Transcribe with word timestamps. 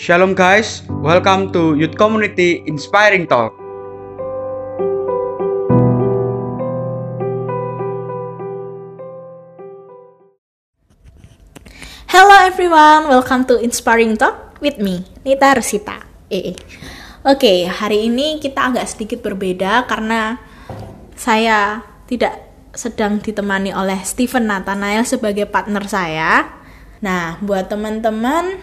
Shalom 0.00 0.32
guys, 0.32 0.80
welcome 1.04 1.52
to 1.52 1.76
Youth 1.76 1.92
Community 1.92 2.64
Inspiring 2.64 3.28
Talk. 3.28 3.52
Hello 12.08 12.32
everyone, 12.48 13.12
welcome 13.12 13.44
to 13.44 13.60
Inspiring 13.60 14.16
Talk 14.16 14.56
with 14.64 14.80
me, 14.80 15.04
Nita 15.20 15.52
Rusita. 15.52 16.00
Eh, 16.32 16.56
Oke, 17.28 17.68
hari 17.68 18.08
ini 18.08 18.40
kita 18.40 18.72
agak 18.72 18.88
sedikit 18.88 19.20
berbeda 19.20 19.84
karena 19.84 20.40
saya 21.12 21.84
tidak 22.08 22.40
sedang 22.72 23.20
ditemani 23.20 23.76
oleh 23.76 24.00
Steven 24.00 24.48
Nathanael 24.48 25.04
sebagai 25.04 25.44
partner 25.44 25.84
saya. 25.84 26.56
Nah, 27.04 27.36
buat 27.44 27.68
teman-teman, 27.68 28.56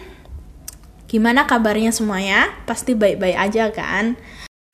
gimana 1.08 1.48
kabarnya 1.48 1.90
semuanya? 1.90 2.52
Pasti 2.68 2.92
baik-baik 2.92 3.34
aja 3.34 3.72
kan? 3.72 4.14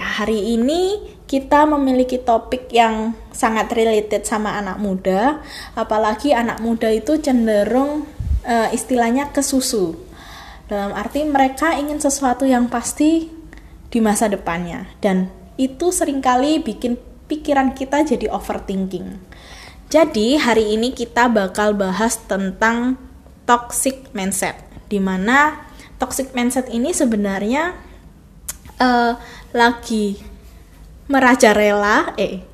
Hari 0.03 0.59
ini 0.59 1.15
kita 1.31 1.65
memiliki 1.71 2.19
topik 2.19 2.69
yang 2.75 3.15
sangat 3.31 3.71
related 3.71 4.27
sama 4.27 4.59
anak 4.59 4.83
muda, 4.83 5.39
apalagi 5.79 6.35
anak 6.35 6.59
muda 6.59 6.91
itu 6.91 7.17
cenderung 7.23 8.05
uh, 8.43 8.69
istilahnya 8.75 9.31
ke 9.31 9.41
susu. 9.41 9.95
Dalam 10.67 10.91
arti 10.93 11.23
mereka 11.23 11.79
ingin 11.79 12.03
sesuatu 12.03 12.43
yang 12.43 12.67
pasti 12.67 13.31
di 13.89 13.99
masa 14.03 14.27
depannya 14.27 14.91
dan 14.99 15.31
itu 15.55 15.95
sering 15.95 16.19
kali 16.19 16.59
bikin 16.59 16.99
pikiran 17.31 17.71
kita 17.79 18.03
jadi 18.03 18.27
overthinking. 18.35 19.23
Jadi 19.87 20.35
hari 20.35 20.75
ini 20.75 20.91
kita 20.91 21.31
bakal 21.31 21.79
bahas 21.79 22.19
tentang 22.27 22.99
toxic 23.47 24.11
mindset 24.11 24.59
di 24.91 24.99
mana 24.99 25.69
toxic 26.05 26.37
mindset 26.37 26.69
ini 26.69 26.93
sebenarnya 26.93 27.73
uh, 28.77 29.17
lagi 29.57 30.21
merajalela 31.09 32.13
eh 32.21 32.45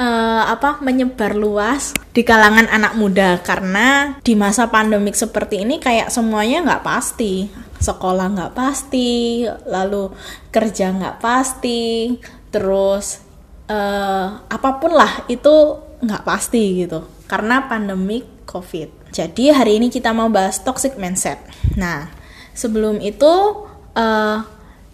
uh, 0.00 0.48
apa 0.48 0.80
menyebar 0.80 1.36
luas 1.36 1.92
di 2.16 2.24
kalangan 2.24 2.72
anak 2.72 2.96
muda 2.96 3.44
karena 3.44 4.16
di 4.24 4.32
masa 4.32 4.72
pandemik 4.72 5.12
seperti 5.12 5.68
ini 5.68 5.76
kayak 5.76 6.08
semuanya 6.08 6.64
nggak 6.64 6.84
pasti 6.84 7.52
sekolah 7.84 8.26
nggak 8.32 8.54
pasti, 8.56 9.44
lalu 9.68 10.08
kerja 10.48 10.88
nggak 10.88 11.20
pasti, 11.20 12.16
terus 12.48 13.20
uh, 13.68 14.40
apa 14.48 14.70
pun 14.80 14.96
lah 14.96 15.28
itu 15.28 15.76
nggak 16.00 16.24
pasti 16.24 16.84
gitu 16.84 17.04
karena 17.28 17.68
pandemi 17.68 18.24
COVID. 18.48 19.12
Jadi 19.14 19.52
hari 19.52 19.78
ini 19.78 19.88
kita 19.92 20.10
mau 20.10 20.32
bahas 20.32 20.60
toxic 20.64 20.96
mindset. 20.96 21.38
Nah 21.76 22.08
sebelum 22.54 23.02
itu 23.02 23.66
uh, 23.98 24.38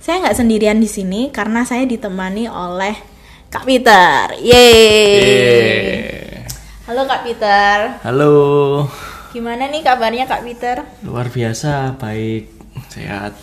saya 0.01 0.17
nggak 0.25 0.39
sendirian 0.41 0.81
di 0.81 0.89
sini 0.89 1.29
karena 1.29 1.63
saya 1.69 1.85
ditemani 1.85 2.49
oleh 2.49 2.97
Kak 3.53 3.69
Peter. 3.69 4.41
Yeay. 4.41 6.01
Halo 6.89 7.05
Kak 7.05 7.23
Peter. 7.23 8.01
Halo. 8.03 8.33
Gimana 9.31 9.69
nih 9.69 9.85
kabarnya 9.85 10.25
Kak 10.27 10.43
Peter? 10.43 10.83
Luar 11.07 11.29
biasa, 11.29 11.95
baik 12.01 12.51
sehat. 12.89 13.37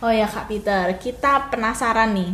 Oh 0.00 0.10
ya 0.10 0.26
Kak 0.26 0.48
Peter, 0.48 0.96
kita 0.96 1.52
penasaran 1.52 2.16
nih. 2.16 2.32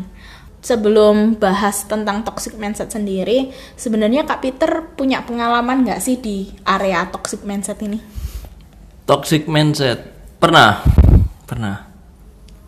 Sebelum 0.62 1.42
bahas 1.42 1.82
tentang 1.90 2.22
toxic 2.22 2.54
mindset 2.54 2.94
sendiri, 2.94 3.50
sebenarnya 3.74 4.22
Kak 4.22 4.46
Peter 4.46 4.94
punya 4.94 5.26
pengalaman 5.26 5.82
nggak 5.82 5.98
sih 5.98 6.22
di 6.22 6.54
area 6.62 7.02
toxic 7.10 7.42
mindset 7.42 7.82
ini? 7.82 7.98
Toxic 9.02 9.50
mindset, 9.50 10.11
pernah, 10.42 10.82
pernah. 11.46 11.76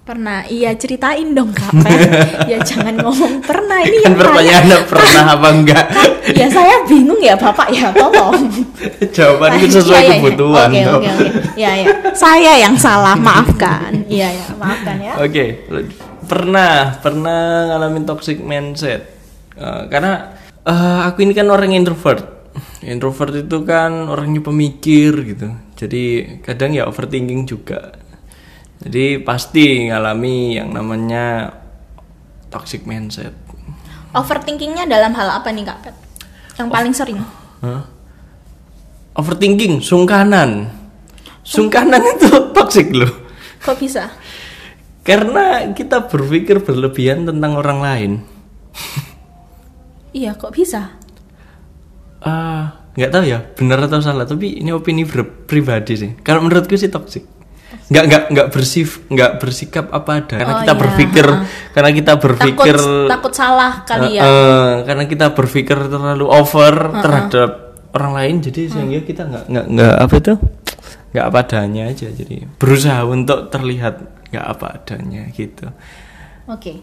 Pernah, 0.04 0.44
iya 0.52 0.76
ceritain 0.78 1.32
dong 1.34 1.50
kak. 1.50 1.74
ya 2.52 2.60
jangan 2.60 2.92
ngomong 3.02 3.40
pernah 3.40 3.80
ini 3.82 4.04
yang 4.04 4.14
pertanyaan 4.14 4.84
pernah 4.84 5.24
apa 5.32 5.48
enggak? 5.48 5.84
ya 6.38 6.46
saya 6.52 6.84
bingung 6.84 7.18
ya 7.18 7.34
bapak 7.34 7.72
ya 7.72 7.88
tolong. 7.90 8.52
Jawaban 9.16 9.58
itu 9.58 9.80
sesuai 9.80 10.02
iya, 10.06 10.12
kebutuhan. 10.20 10.68
Oke 10.70 10.80
oke 10.86 11.08
oke. 11.08 11.28
Ya 11.56 11.70
ya, 11.82 11.86
saya 12.12 12.52
yang 12.62 12.76
salah 12.76 13.16
maafkan. 13.16 14.06
Iya 14.06 14.28
ya, 14.28 14.46
maafkan 14.54 14.96
ya. 15.00 15.12
Oke, 15.18 15.24
okay. 15.32 15.48
pernah 16.28 17.00
pernah 17.00 17.72
ngalamin 17.72 18.04
toxic 18.04 18.38
mindset 18.44 19.08
uh, 19.56 19.88
karena 19.88 20.36
uh, 20.68 21.08
aku 21.08 21.24
ini 21.26 21.32
kan 21.32 21.48
orang 21.48 21.72
introvert. 21.72 22.22
Introvert 22.84 23.34
itu 23.40 23.64
kan 23.64 24.12
orangnya 24.12 24.44
pemikir 24.44 25.16
gitu. 25.24 25.63
Jadi 25.74 26.38
kadang 26.42 26.70
ya 26.70 26.86
overthinking 26.86 27.44
juga 27.50 28.04
jadi 28.84 29.22
pasti 29.24 29.88
ngalami 29.88 30.60
yang 30.60 30.76
namanya 30.76 31.56
toxic 32.52 32.84
mindset. 32.84 33.32
Overthinkingnya 34.12 34.84
dalam 34.84 35.16
hal 35.16 35.40
apa 35.40 35.48
nih 35.50 35.64
kak 35.64 35.78
Pet? 35.88 35.96
Yang 36.60 36.68
paling 36.70 36.94
sering? 36.94 37.18
Huh? 37.64 37.82
Overthinking, 39.16 39.80
sungkanan. 39.80 40.68
Sungkanan 41.40 42.02
itu 42.14 42.28
toxic 42.52 42.92
loh. 42.92 43.10
Kok 43.64 43.80
bisa? 43.80 44.12
Karena 45.00 45.72
kita 45.72 46.04
berpikir 46.04 46.60
berlebihan 46.60 47.24
tentang 47.24 47.56
orang 47.56 47.80
lain. 47.80 48.12
iya, 50.12 50.36
kok 50.36 50.52
bisa? 50.52 50.92
Uh, 52.20 52.68
nggak 52.94 53.10
tahu 53.10 53.24
ya, 53.26 53.38
benar 53.58 53.78
atau 53.84 53.98
salah. 53.98 54.26
Tapi 54.26 54.62
ini 54.62 54.70
opini 54.70 55.02
pribadi 55.46 55.94
sih. 55.98 56.10
Kalau 56.22 56.42
menurutku 56.42 56.78
sih 56.78 56.90
toxic 56.90 57.34
nggak 57.84 58.04
nggak 58.08 58.22
nggak 58.32 58.48
bersif 58.48 59.04
nggak 59.12 59.32
bersikap 59.44 59.86
apa 59.92 60.24
ada 60.24 60.34
karena 60.40 60.54
oh, 60.56 60.60
kita 60.64 60.74
iya. 60.74 60.80
berpikir 60.80 61.26
karena 61.76 61.90
kita 61.92 62.12
berpikir 62.16 62.76
takut, 62.80 63.10
takut 63.12 63.32
salah 63.36 63.72
kali 63.84 64.08
uh, 64.08 64.12
ya 64.16 64.22
uh, 64.24 64.72
karena 64.88 65.04
kita 65.04 65.26
berpikir 65.36 65.76
terlalu 65.92 66.26
over 66.32 66.74
uh 66.74 66.88
-uh. 66.88 67.02
terhadap 67.04 67.50
orang 67.92 68.12
lain 68.16 68.34
jadi 68.40 68.60
uh. 68.64 68.68
sehingga 68.72 69.00
kita 69.04 69.22
nggak 69.28 69.44
nggak 69.52 69.66
nggak 69.68 69.94
apa 70.00 70.14
itu 70.16 70.34
nggak 71.14 71.26
apa 71.28 71.38
adanya 71.44 71.82
aja 71.92 72.08
jadi 72.10 72.36
berusaha 72.56 73.00
untuk 73.04 73.38
terlihat 73.52 73.94
nggak 74.32 74.46
apa 74.48 74.66
adanya 74.80 75.22
gitu 75.36 75.68
oke 76.48 76.56
okay. 76.56 76.76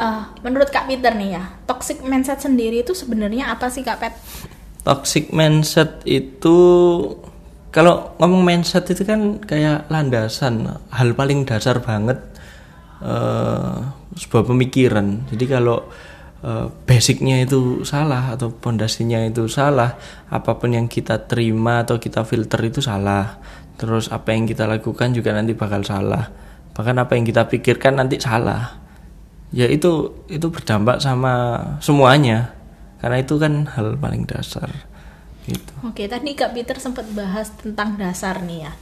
uh, 0.00 0.32
menurut 0.40 0.72
kak 0.72 0.88
Peter 0.88 1.12
nih 1.12 1.36
ya 1.36 1.44
toxic 1.68 2.00
mindset 2.00 2.40
sendiri 2.40 2.80
itu 2.80 2.96
sebenarnya 2.96 3.52
apa 3.52 3.68
sih 3.68 3.84
kak 3.84 4.00
Pet 4.00 4.16
toxic 4.82 5.30
mindset 5.30 6.02
itu 6.06 6.58
kalau 7.72 8.12
ngomong 8.20 8.44
mindset 8.44 8.84
itu 8.92 9.06
kan 9.08 9.40
kayak 9.40 9.88
landasan 9.88 10.68
hal 10.92 11.08
paling 11.16 11.48
dasar 11.48 11.80
banget 11.80 12.20
uh, 13.00 13.80
sebuah 14.12 14.44
pemikiran. 14.44 15.24
Jadi 15.32 15.44
kalau 15.48 15.88
uh, 16.44 16.68
basicnya 16.84 17.40
itu 17.40 17.80
salah 17.88 18.36
atau 18.36 18.52
pondasinya 18.52 19.24
itu 19.24 19.48
salah 19.48 19.96
apa 20.28 20.60
pun 20.60 20.76
yang 20.76 20.84
kita 20.84 21.24
terima 21.24 21.80
atau 21.80 21.96
kita 21.96 22.28
filter 22.28 22.60
itu 22.68 22.84
salah. 22.84 23.40
Terus 23.80 24.12
apa 24.12 24.36
yang 24.36 24.44
kita 24.44 24.68
lakukan 24.68 25.16
juga 25.16 25.32
nanti 25.32 25.56
bakal 25.56 25.80
salah. 25.80 26.28
Bahkan 26.76 26.96
apa 27.00 27.16
yang 27.16 27.24
kita 27.24 27.48
pikirkan 27.48 27.96
nanti 27.96 28.20
salah. 28.20 28.84
Ya 29.48 29.64
itu 29.64 30.12
itu 30.28 30.44
berdampak 30.52 31.00
sama 31.00 31.56
semuanya 31.80 32.61
karena 33.02 33.18
itu 33.18 33.34
kan 33.36 33.66
hal 33.66 33.98
paling 33.98 34.24
dasar 34.30 34.70
Gitu. 35.46 35.72
Oke, 35.82 36.06
tadi 36.06 36.38
Kak 36.38 36.54
Peter 36.54 36.78
sempat 36.78 37.06
bahas 37.10 37.50
tentang 37.58 37.98
dasar 37.98 38.42
nih 38.46 38.70
ya. 38.70 38.72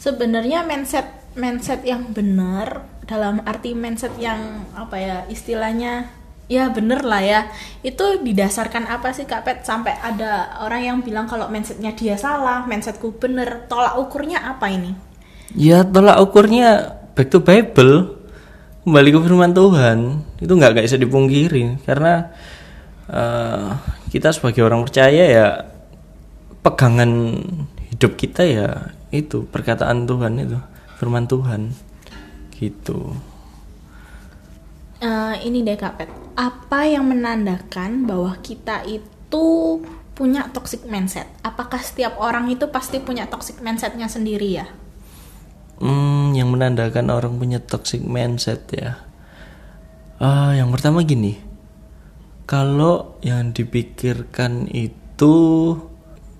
Sebenarnya 0.00 0.64
mindset 0.64 1.04
mindset 1.36 1.84
yang 1.84 2.14
benar 2.14 2.86
dalam 3.04 3.44
arti 3.44 3.76
mindset 3.76 4.14
yang 4.16 4.64
apa 4.72 4.96
ya 4.96 5.16
istilahnya 5.28 6.08
ya 6.48 6.72
bener 6.72 7.04
lah 7.04 7.20
ya 7.20 7.40
itu 7.84 8.24
didasarkan 8.24 8.88
apa 8.88 9.12
sih 9.12 9.28
Kak 9.28 9.44
Pet? 9.44 9.58
Sampai 9.68 9.92
ada 10.00 10.56
orang 10.64 10.80
yang 10.80 10.98
bilang 11.04 11.28
kalau 11.28 11.50
mindsetnya 11.52 11.92
dia 11.92 12.16
salah 12.16 12.64
mindsetku 12.64 13.20
bener 13.20 13.68
tolak 13.68 14.00
ukurnya 14.00 14.40
apa 14.48 14.72
ini? 14.72 14.96
Ya 15.52 15.84
tolak 15.84 16.16
ukurnya 16.24 16.96
back 17.12 17.28
to 17.28 17.44
Bible. 17.44 18.16
Kembali 18.88 19.08
ke 19.12 19.20
firman 19.20 19.52
Tuhan. 19.52 20.24
Itu 20.40 20.56
nggak 20.56 20.80
bisa 20.80 20.96
dipungkiri. 20.96 21.84
Karena 21.84 22.32
uh, 23.08 23.76
kita 24.12 24.32
sebagai 24.32 24.64
orang 24.64 24.84
percaya 24.84 25.24
ya 25.28 25.48
pegangan 26.64 27.40
hidup 27.92 28.14
kita 28.16 28.42
ya 28.44 28.68
itu 29.08 29.48
perkataan 29.48 30.04
Tuhan 30.04 30.32
itu 30.40 30.58
firman 31.00 31.24
Tuhan. 31.24 31.72
Gitu. 32.58 33.14
Uh, 34.98 35.34
ini 35.46 35.62
deh 35.62 35.78
kak 35.78 35.94
Pet 35.94 36.10
apa 36.34 36.86
yang 36.86 37.06
menandakan 37.06 38.06
bahwa 38.06 38.34
kita 38.42 38.82
itu 38.86 39.46
punya 40.14 40.50
toxic 40.50 40.86
mindset? 40.86 41.30
Apakah 41.46 41.78
setiap 41.78 42.18
orang 42.18 42.50
itu 42.50 42.66
pasti 42.70 42.98
punya 42.98 43.30
toxic 43.30 43.62
mindsetnya 43.62 44.10
sendiri 44.10 44.58
ya? 44.62 44.66
Hmm, 45.78 46.34
yang 46.34 46.50
menandakan 46.50 47.14
orang 47.14 47.38
punya 47.38 47.62
toxic 47.62 48.02
mindset 48.02 48.66
ya. 48.74 48.98
Uh, 50.18 50.50
yang 50.58 50.74
pertama 50.74 51.06
gini 51.06 51.47
kalau 52.48 53.20
yang 53.20 53.52
dipikirkan 53.52 54.72
itu 54.72 55.34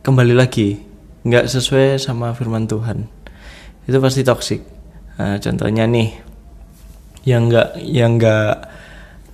kembali 0.01 0.33
lagi 0.33 0.81
nggak 1.29 1.45
sesuai 1.45 2.01
sama 2.01 2.33
firman 2.33 2.65
Tuhan 2.65 3.05
itu 3.85 3.99
pasti 4.01 4.25
toksik 4.25 4.79
Nah, 5.19 5.35
contohnya 5.43 5.83
nih 5.91 6.15
yang 7.27 7.51
enggak 7.51 7.75
yang 7.83 8.17
enggak 8.17 8.71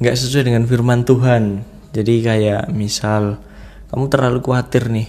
nggak 0.00 0.16
sesuai 0.16 0.48
dengan 0.48 0.64
firman 0.64 1.04
Tuhan. 1.04 1.60
Jadi 1.92 2.14
kayak 2.24 2.72
misal 2.72 3.36
kamu 3.92 4.08
terlalu 4.08 4.40
khawatir 4.40 4.88
nih 4.88 5.06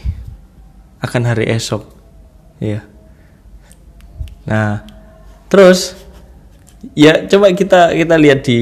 akan 1.00 1.24
hari 1.32 1.48
esok, 1.48 1.88
ya. 2.60 2.84
Nah, 4.46 4.84
terus 5.48 5.96
ya 6.94 7.26
coba 7.26 7.50
kita 7.56 7.98
kita 7.98 8.16
lihat 8.22 8.46
di 8.46 8.60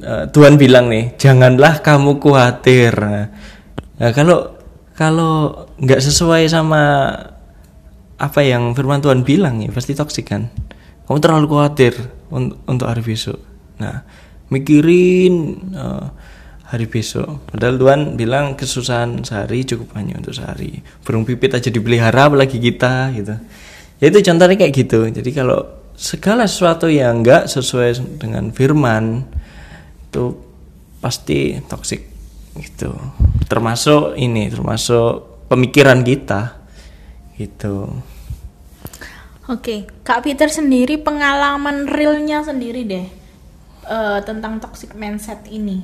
uh, 0.00 0.24
Tuhan 0.32 0.56
bilang 0.56 0.88
nih, 0.88 1.18
janganlah 1.20 1.84
kamu 1.84 2.16
khawatir. 2.16 2.94
Nah, 4.00 4.10
kalau 4.16 4.56
kalau 4.96 5.64
nggak 5.80 6.00
sesuai 6.00 6.48
sama 6.48 7.12
apa 8.20 8.40
yang 8.44 8.76
firman 8.76 9.00
Tuhan 9.00 9.24
bilang 9.24 9.64
ya 9.64 9.72
pasti 9.72 9.96
toksik 9.96 10.28
kan? 10.28 10.52
Kamu 11.08 11.18
terlalu 11.24 11.46
khawatir 11.48 11.96
un 12.28 12.52
untuk 12.68 12.84
hari 12.84 13.00
besok. 13.00 13.40
Nah 13.80 14.04
mikirin 14.52 15.56
uh, 15.72 16.12
hari 16.68 16.84
besok. 16.84 17.48
Padahal 17.48 17.80
Tuhan 17.80 18.00
bilang 18.20 18.60
kesusahan 18.60 19.24
sehari 19.24 19.64
cukup 19.64 19.96
hanya 19.96 20.20
untuk 20.20 20.36
sehari. 20.36 20.84
Burung 21.00 21.24
pipit 21.24 21.56
aja 21.56 21.72
dipelihara 21.72 22.28
apalagi 22.28 22.60
kita 22.60 23.08
gitu. 23.16 23.34
Ya 24.04 24.06
itu 24.12 24.20
contohnya 24.20 24.56
kayak 24.60 24.74
gitu. 24.76 25.08
Jadi 25.08 25.30
kalau 25.32 25.79
segala 26.00 26.48
sesuatu 26.48 26.88
yang 26.88 27.20
enggak 27.20 27.44
sesuai 27.52 28.16
dengan 28.16 28.48
firman 28.56 29.20
itu 30.08 30.32
pasti 31.04 31.60
toksik 31.60 32.08
gitu 32.56 32.96
termasuk 33.52 34.16
ini 34.16 34.48
termasuk 34.48 35.44
pemikiran 35.52 36.00
kita 36.00 36.56
gitu 37.36 37.92
Oke, 39.50 39.82
Kak 40.06 40.22
Peter 40.22 40.46
sendiri 40.46 40.94
pengalaman 40.94 41.90
realnya 41.90 42.38
sendiri 42.38 42.86
deh 42.86 43.06
uh, 43.82 44.22
tentang 44.22 44.62
toxic 44.62 44.94
mindset 44.94 45.42
ini. 45.50 45.82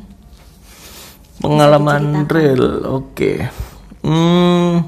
Pengalaman 1.43 2.31
real, 2.31 2.87
oke. 2.87 3.11
Okay. 3.11 3.37
Hmm, 4.07 4.87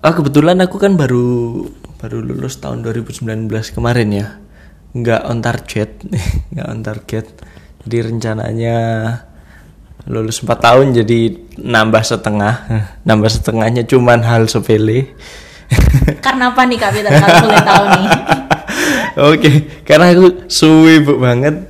ah 0.00 0.12
kebetulan 0.16 0.56
aku 0.64 0.80
kan 0.80 0.96
baru 0.96 1.68
baru 2.00 2.24
lulus 2.24 2.56
tahun 2.56 2.80
2019 2.80 3.52
kemarin 3.76 4.08
ya, 4.08 4.26
nggak 4.96 5.22
on 5.28 5.44
target, 5.44 6.00
nggak 6.56 6.66
on 6.66 6.80
target. 6.80 7.26
Jadi 7.84 7.96
rencananya 8.08 8.76
lulus 10.08 10.40
4 10.40 10.48
tahun 10.56 10.86
jadi 10.96 11.20
nambah 11.60 12.00
setengah, 12.00 12.54
nambah 13.08 13.28
setengahnya 13.28 13.84
cuman 13.84 14.24
hal 14.24 14.48
sepele. 14.48 15.12
Karena 16.24 16.56
apa 16.56 16.64
nih 16.64 16.78
Kak 16.80 16.90
Peter? 16.96 17.12
Kalau 17.12 17.36
boleh 17.44 17.62
tahu 17.62 17.84
nih? 17.92 18.08
Oke, 19.20 19.50
karena 19.82 20.14
aku 20.14 20.46
sibuk 20.46 21.18
banget 21.18 21.66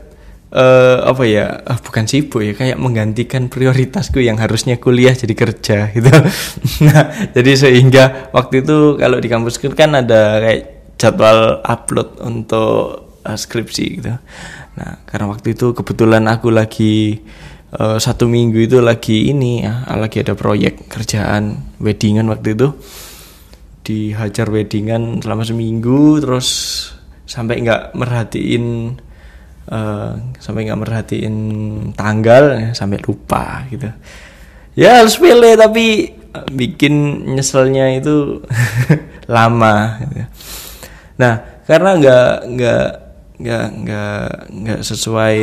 uh, 0.54 1.06
apa 1.06 1.22
ya? 1.26 1.62
Uh, 1.62 1.78
bukan 1.80 2.04
sibuk 2.06 2.42
ya 2.42 2.52
kayak 2.54 2.78
menggantikan 2.78 3.46
prioritasku 3.46 4.22
yang 4.22 4.38
harusnya 4.38 4.78
kuliah 4.78 5.14
jadi 5.14 5.34
kerja 5.34 5.78
gitu. 5.96 6.10
Nah 6.86 7.30
jadi 7.34 7.52
sehingga 7.56 8.30
waktu 8.34 8.62
itu 8.66 8.98
kalau 8.98 9.18
di 9.18 9.28
kampus 9.30 9.58
kan 9.74 9.94
ada 9.98 10.42
kayak 10.42 10.94
jadwal 11.00 11.64
upload 11.64 12.20
untuk 12.20 13.10
uh, 13.24 13.38
skripsi 13.38 13.84
gitu. 13.98 14.12
Nah 14.76 14.90
karena 15.06 15.26
waktu 15.30 15.56
itu 15.56 15.72
kebetulan 15.72 16.26
aku 16.28 16.52
lagi 16.52 17.24
uh, 17.78 17.96
satu 17.96 18.26
minggu 18.26 18.58
itu 18.66 18.78
lagi 18.82 19.30
ini 19.32 19.64
ya 19.64 19.86
lagi 19.96 20.22
ada 20.22 20.34
proyek 20.34 20.90
kerjaan 20.90 21.76
weddingan 21.80 22.28
waktu 22.28 22.58
itu. 22.58 22.68
Dihajar 23.80 24.52
weddingan 24.52 25.24
selama 25.24 25.42
seminggu 25.42 26.20
terus 26.20 26.48
sampai 27.24 27.64
nggak 27.64 27.96
merhatiin 27.96 28.94
uh, 29.70 30.12
sampai 30.36 30.66
nggak 30.66 30.80
merhatiin 30.82 31.36
tanggal 31.94 32.74
sampai 32.74 32.98
lupa 33.00 33.64
gitu. 33.70 33.88
Ya 34.74 35.02
harus 35.02 35.18
pilih 35.18 35.54
tapi 35.58 36.14
eh, 36.14 36.46
bikin 36.50 37.26
nyeselnya 37.34 37.96
itu 37.98 38.44
lama 39.34 39.98
gitu. 40.02 40.26
nah 41.20 41.62
karena 41.68 42.00
nggak 42.00 42.32
nggak 42.56 42.88
nggak 43.40 43.66
nggak 43.84 44.28
nggak 44.50 44.80
sesuai 44.82 45.38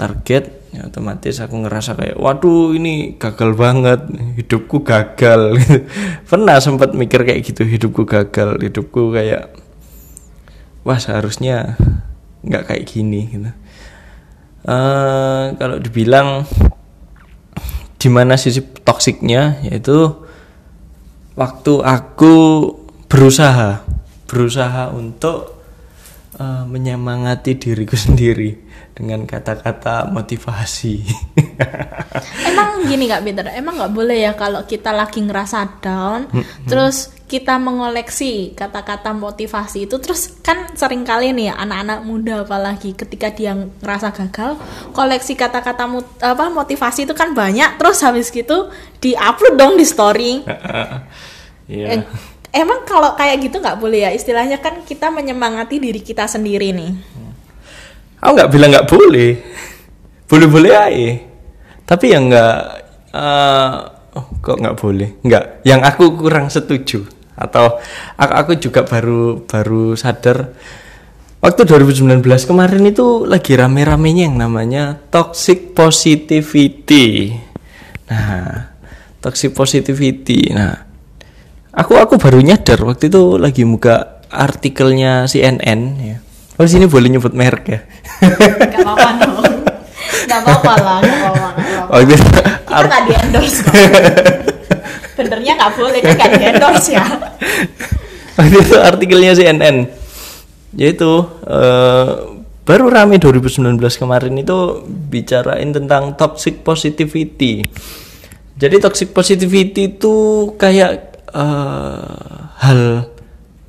target 0.00 0.44
ya 0.72 0.88
otomatis 0.88 1.36
aku 1.36 1.68
ngerasa 1.68 1.92
kayak 1.94 2.16
waduh 2.16 2.72
ini 2.72 3.14
gagal 3.20 3.52
banget 3.54 4.00
hidupku 4.40 4.82
gagal. 4.82 5.60
Pernah 6.30 6.56
sempat 6.58 6.96
mikir 6.96 7.28
kayak 7.28 7.44
gitu 7.44 7.62
hidupku 7.62 8.08
gagal 8.08 8.56
hidupku 8.58 9.12
kayak 9.12 9.52
wah 10.82 10.98
seharusnya 10.98 11.76
nggak 12.42 12.64
kayak 12.68 12.84
gini 12.86 13.20
gitu. 13.30 13.50
Uh, 14.62 15.58
kalau 15.58 15.82
dibilang 15.82 16.46
di 17.98 18.08
mana 18.10 18.38
sisi 18.38 18.62
toksiknya 18.62 19.62
yaitu 19.66 20.10
waktu 21.34 21.82
aku 21.82 22.34
berusaha 23.10 23.82
berusaha 24.26 24.90
untuk 24.94 25.58
uh, 26.38 26.62
menyemangati 26.66 27.58
diriku 27.58 27.98
sendiri 28.06 28.58
dengan 28.92 29.24
kata-kata 29.24 30.12
motivasi. 30.12 31.00
emang 32.52 32.84
gini 32.84 33.08
kak 33.08 33.24
Peter, 33.24 33.44
emang 33.56 33.80
nggak 33.80 33.94
boleh 33.96 34.18
ya 34.28 34.32
kalau 34.36 34.68
kita 34.68 34.92
lagi 34.92 35.24
ngerasa 35.24 35.80
down, 35.80 36.28
terus 36.68 37.08
kita 37.24 37.56
mengoleksi 37.56 38.52
kata-kata 38.52 39.16
motivasi 39.16 39.88
itu, 39.88 39.96
terus 39.96 40.36
kan 40.44 40.68
sering 40.76 41.08
kali 41.08 41.32
nih 41.32 41.48
anak-anak 41.48 42.04
muda 42.04 42.44
apalagi 42.44 42.92
ketika 42.92 43.32
dia 43.32 43.56
ngerasa 43.56 44.12
gagal, 44.12 44.60
koleksi 44.92 45.40
kata-kata 45.40 45.88
apa 46.20 46.44
motivasi 46.52 47.08
itu 47.08 47.16
kan 47.16 47.32
banyak, 47.32 47.80
terus 47.80 48.04
habis 48.04 48.28
gitu 48.28 48.68
di-upload 49.00 49.56
dong 49.56 49.74
di 49.80 49.88
story. 49.88 50.44
yeah. 51.72 51.96
eh, 51.96 52.04
emang 52.52 52.84
kalau 52.84 53.16
kayak 53.16 53.40
gitu 53.40 53.56
nggak 53.56 53.80
boleh 53.80 54.04
ya, 54.04 54.10
istilahnya 54.12 54.60
kan 54.60 54.84
kita 54.84 55.08
menyemangati 55.08 55.80
diri 55.80 56.04
kita 56.04 56.28
sendiri 56.28 56.76
nih. 56.76 57.22
Aku 58.22 58.38
nggak 58.38 58.52
bilang 58.54 58.70
nggak 58.70 58.86
boleh, 58.86 59.30
boleh-boleh 60.30 60.70
aja. 60.70 61.10
Tapi 61.82 62.06
yang 62.14 62.30
nggak, 62.30 62.56
uh, 63.10 63.74
oh, 64.14 64.26
kok 64.38 64.62
nggak 64.62 64.78
boleh? 64.78 65.18
Nggak, 65.26 65.66
yang 65.66 65.82
aku 65.82 66.14
kurang 66.14 66.46
setuju 66.46 67.02
atau 67.34 67.82
aku, 68.14 68.32
aku 68.38 68.52
juga 68.62 68.86
baru 68.86 69.42
baru 69.42 69.98
sadar 69.98 70.54
waktu 71.42 71.62
2019 71.66 72.22
kemarin 72.22 72.86
itu 72.86 73.26
lagi 73.26 73.58
rame-ramenya 73.58 74.30
yang 74.30 74.38
namanya 74.38 75.02
toxic 75.10 75.74
positivity. 75.74 77.34
Nah, 78.06 78.70
toxic 79.18 79.50
positivity. 79.50 80.46
Nah, 80.54 80.78
aku 81.74 81.98
aku 81.98 82.22
baru 82.22 82.38
nyadar 82.38 82.86
waktu 82.86 83.10
itu 83.10 83.34
lagi 83.34 83.66
buka 83.66 84.22
artikelnya 84.30 85.26
CNN 85.26 85.80
ya 85.98 86.18
Oh 86.60 86.68
sini 86.68 86.84
boleh 86.84 87.08
nyebut 87.08 87.32
merek 87.32 87.64
ya? 87.64 87.80
Gak 88.68 88.84
apa-apa 88.84 89.10
dong. 89.24 89.44
Gak 90.28 90.40
apa-apa 90.44 90.72
lah, 90.84 90.98
gak 91.00 91.18
apa-apa. 91.32 91.48
Oh, 91.88 91.98
gitu. 92.04 92.26
Kita 92.68 92.84
gak 92.88 93.02
di 93.08 93.12
endorse 93.16 93.58
kok. 93.64 93.74
Benernya 95.16 95.52
gak 95.56 95.72
boleh, 95.76 96.00
kan 96.04 96.14
gak 96.16 96.30
di 96.36 96.44
endorse 96.44 96.88
ya. 96.92 97.04
Waktu 98.36 98.56
itu 98.64 98.76
artikelnya 98.76 99.32
CNN. 99.36 99.76
Yaitu 100.76 101.10
uh, 101.48 102.10
baru 102.64 102.84
rame 102.88 103.20
2019 103.20 103.76
kemarin 103.96 104.32
itu 104.36 104.84
bicarain 104.86 105.68
tentang 105.72 106.16
toxic 106.16 106.64
positivity. 106.64 107.64
Jadi 108.56 108.76
toxic 108.80 109.10
positivity 109.12 109.96
itu 109.96 110.14
kayak 110.56 111.20
uh, 111.32 112.56
hal 112.60 113.11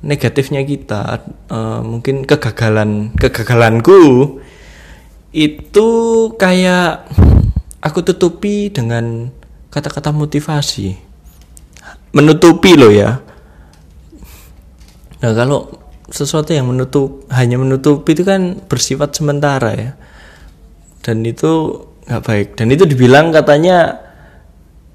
negatifnya 0.04 0.60
kita 0.68 1.24
uh, 1.48 1.80
mungkin 1.80 2.28
kegagalan 2.28 3.08
kegagalanku 3.16 4.36
itu 5.34 5.88
kayak 6.36 7.08
aku 7.80 8.04
tutupi 8.04 8.70
dengan 8.70 9.32
kata-kata 9.72 10.14
motivasi. 10.14 10.94
Menutupi 12.14 12.78
loh 12.78 12.92
ya. 12.94 13.18
Nah 15.18 15.32
kalau 15.34 15.82
sesuatu 16.12 16.54
yang 16.54 16.70
menutup 16.70 17.26
hanya 17.34 17.58
menutupi 17.58 18.14
itu 18.14 18.22
kan 18.22 18.60
bersifat 18.70 19.18
sementara 19.18 19.74
ya. 19.74 19.90
Dan 21.02 21.26
itu 21.26 21.82
nggak 22.06 22.22
baik. 22.22 22.48
Dan 22.54 22.70
itu 22.70 22.86
dibilang 22.86 23.34
katanya 23.34 24.03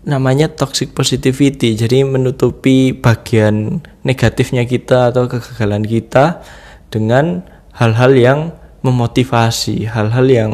namanya 0.08 0.48
toxic 0.48 0.96
positivity. 0.96 1.76
Jadi 1.76 2.04
menutupi 2.08 2.96
bagian 2.96 3.84
negatifnya 4.04 4.64
kita 4.64 5.12
atau 5.12 5.28
kegagalan 5.28 5.84
kita 5.84 6.44
dengan 6.88 7.44
hal-hal 7.76 8.12
yang 8.16 8.40
memotivasi 8.80 9.88
hal-hal 9.92 10.26
yang 10.28 10.52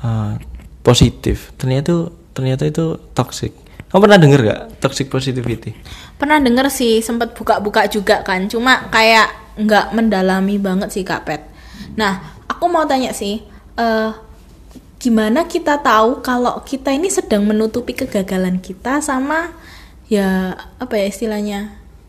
uh, 0.00 0.40
positif. 0.80 1.52
Ternyata 1.60 1.92
itu 1.92 1.98
ternyata 2.32 2.62
itu 2.68 3.00
toxic. 3.12 3.52
Kamu 3.86 4.02
pernah 4.02 4.18
denger 4.18 4.40
gak 4.42 4.62
toxic 4.82 5.06
positivity? 5.08 5.72
Pernah 6.18 6.42
denger 6.42 6.68
sih 6.68 7.00
sempat 7.00 7.32
buka-buka 7.32 7.86
juga 7.86 8.20
kan. 8.26 8.50
Cuma 8.50 8.90
kayak 8.90 9.56
nggak 9.56 9.96
mendalami 9.96 10.60
banget 10.60 10.92
sih 10.92 11.00
kak 11.06 11.24
Pet. 11.24 11.42
Nah, 11.96 12.44
aku 12.44 12.68
mau 12.68 12.84
tanya 12.84 13.16
sih, 13.16 13.40
eh, 13.80 14.10
gimana 14.96 15.44
kita 15.44 15.80
tahu 15.84 16.24
kalau 16.24 16.60
kita 16.64 16.92
ini 16.92 17.12
sedang 17.12 17.44
menutupi 17.44 17.92
kegagalan 17.92 18.58
kita 18.58 19.04
sama 19.04 19.52
ya 20.08 20.56
apa 20.80 20.94
ya 20.96 21.06
istilahnya? 21.10 21.60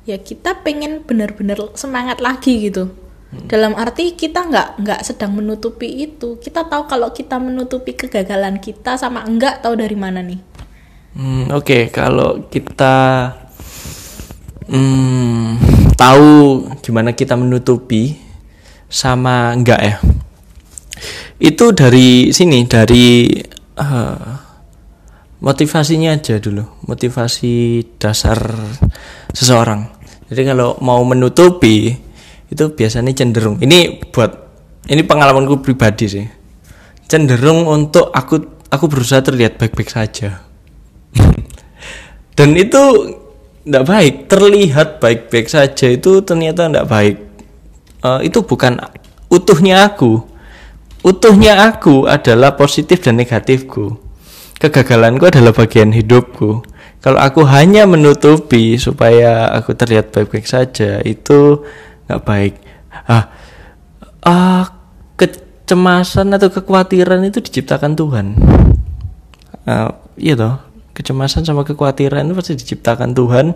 Ya 0.08 0.16
kita 0.16 0.64
pengen 0.64 1.04
benar-benar 1.04 1.60
semangat 1.76 2.24
lagi 2.24 2.72
gitu. 2.72 2.96
Dalam 3.28 3.76
arti 3.76 4.16
kita 4.16 4.48
nggak 4.48 4.80
nggak 4.80 5.02
sedang 5.04 5.36
menutupi 5.36 6.08
itu. 6.08 6.40
Kita 6.40 6.64
tahu 6.64 6.88
kalau 6.88 7.12
kita 7.12 7.36
menutupi 7.36 7.92
kegagalan 7.92 8.56
kita 8.64 8.96
sama 8.96 9.28
enggak 9.28 9.60
tahu 9.60 9.76
dari 9.76 10.00
mana 10.00 10.24
nih? 10.24 10.40
Hmm, 11.12 11.52
Oke, 11.52 11.92
kalau 11.92 12.48
kita 12.48 12.96
hmm, 14.72 15.60
tahu 16.00 16.64
gimana 16.80 17.12
kita 17.12 17.36
menutupi 17.36 18.16
sama 18.88 19.52
enggak 19.52 19.82
ya, 19.84 19.96
itu 21.38 21.66
dari 21.70 22.34
sini 22.34 22.66
dari 22.66 23.30
eh, 23.78 24.30
motivasinya 25.38 26.18
aja 26.18 26.42
dulu, 26.42 26.86
motivasi 26.90 27.86
dasar 28.02 28.38
seseorang. 29.30 29.86
Jadi 30.28 30.42
kalau 30.44 30.82
mau 30.82 31.00
menutupi 31.06 31.94
itu 32.50 32.64
biasanya 32.74 33.14
cenderung. 33.14 33.62
Ini 33.62 34.10
buat 34.10 34.32
ini 34.90 35.02
pengalamanku 35.06 35.62
pribadi 35.62 36.06
sih. 36.10 36.26
Cenderung 37.08 37.70
untuk 37.70 38.10
aku 38.12 38.66
aku 38.68 38.86
berusaha 38.90 39.22
terlihat 39.22 39.62
baik-baik 39.62 39.94
saja. 39.94 40.42
Dan 42.38 42.58
itu 42.58 43.14
tidak 43.62 43.84
baik. 43.86 44.14
Terlihat 44.28 45.00
baik-baik 45.00 45.48
saja 45.48 45.88
itu 45.94 46.26
ternyata 46.26 46.66
tidak 46.66 46.88
baik. 46.90 47.18
Eh, 48.04 48.20
itu 48.26 48.42
bukan 48.42 48.82
utuhnya 49.30 49.86
aku 49.86 50.37
utuhnya 51.08 51.72
aku 51.72 52.04
adalah 52.04 52.60
positif 52.60 53.00
dan 53.00 53.16
negatifku. 53.16 53.96
Kegagalanku 54.60 55.32
adalah 55.32 55.56
bagian 55.56 55.96
hidupku. 55.96 56.66
Kalau 57.00 57.20
aku 57.22 57.48
hanya 57.48 57.88
menutupi 57.88 58.76
supaya 58.76 59.48
aku 59.56 59.72
terlihat 59.72 60.12
baik-baik 60.12 60.44
saja 60.44 61.00
itu 61.08 61.64
nggak 62.12 62.22
baik. 62.28 62.54
Ah 63.08 63.32
ah, 64.28 64.64
kecemasan 65.16 66.36
atau 66.36 66.52
kekhawatiran 66.52 67.24
itu 67.24 67.40
diciptakan 67.40 67.96
Tuhan. 67.96 68.36
Ah, 69.64 69.96
iya 70.20 70.36
toh 70.36 70.68
kecemasan 70.98 71.46
sama 71.46 71.62
kekhawatiran 71.62 72.26
itu 72.26 72.34
pasti 72.34 72.54
diciptakan 72.58 73.14
Tuhan 73.14 73.54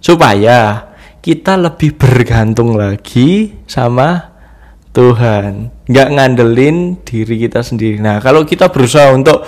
supaya 0.00 0.88
kita 1.20 1.60
lebih 1.60 2.00
bergantung 2.00 2.80
lagi 2.80 3.52
sama 3.68 4.32
Tuhan 4.96 5.79
nggak 5.90 6.08
ngandelin 6.14 7.02
diri 7.02 7.36
kita 7.50 7.66
sendiri. 7.66 7.98
Nah 7.98 8.22
kalau 8.22 8.46
kita 8.46 8.70
berusaha 8.70 9.10
untuk 9.10 9.42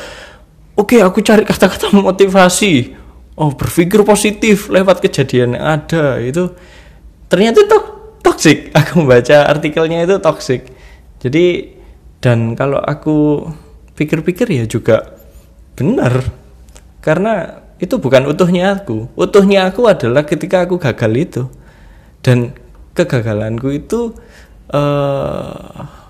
oke 0.75 0.99
aku 0.99 1.22
cari 1.22 1.46
kata-kata 1.46 1.94
motivasi. 1.94 2.99
Oh 3.38 3.54
berpikir 3.54 4.02
positif 4.02 4.68
lewat 4.68 5.00
kejadian 5.00 5.56
yang 5.56 5.64
ada 5.80 6.18
itu 6.18 6.50
ternyata 7.30 7.62
itu 7.62 7.78
toxic. 8.20 8.58
Aku 8.78 9.06
membaca 9.06 9.49
artikelnya 9.49 10.04
itu 10.04 10.18
toxic. 10.18 10.68
Jadi 11.22 11.78
dan 12.22 12.54
kalau 12.54 12.78
aku 12.78 13.46
pikir-pikir 13.99 14.46
ya 14.46 14.64
juga 14.66 15.18
benar. 15.75 16.22
Karena 17.02 17.62
itu 17.82 17.99
bukan 17.99 18.30
utuhnya 18.30 18.78
aku. 18.78 19.11
Utuhnya 19.18 19.66
aku 19.66 19.90
adalah 19.90 20.22
ketika 20.22 20.62
aku 20.62 20.78
gagal 20.78 21.12
itu. 21.18 21.42
Dan 22.22 22.54
kegagalanku 22.94 23.75
itu 23.75 24.14
eh 24.70 26.01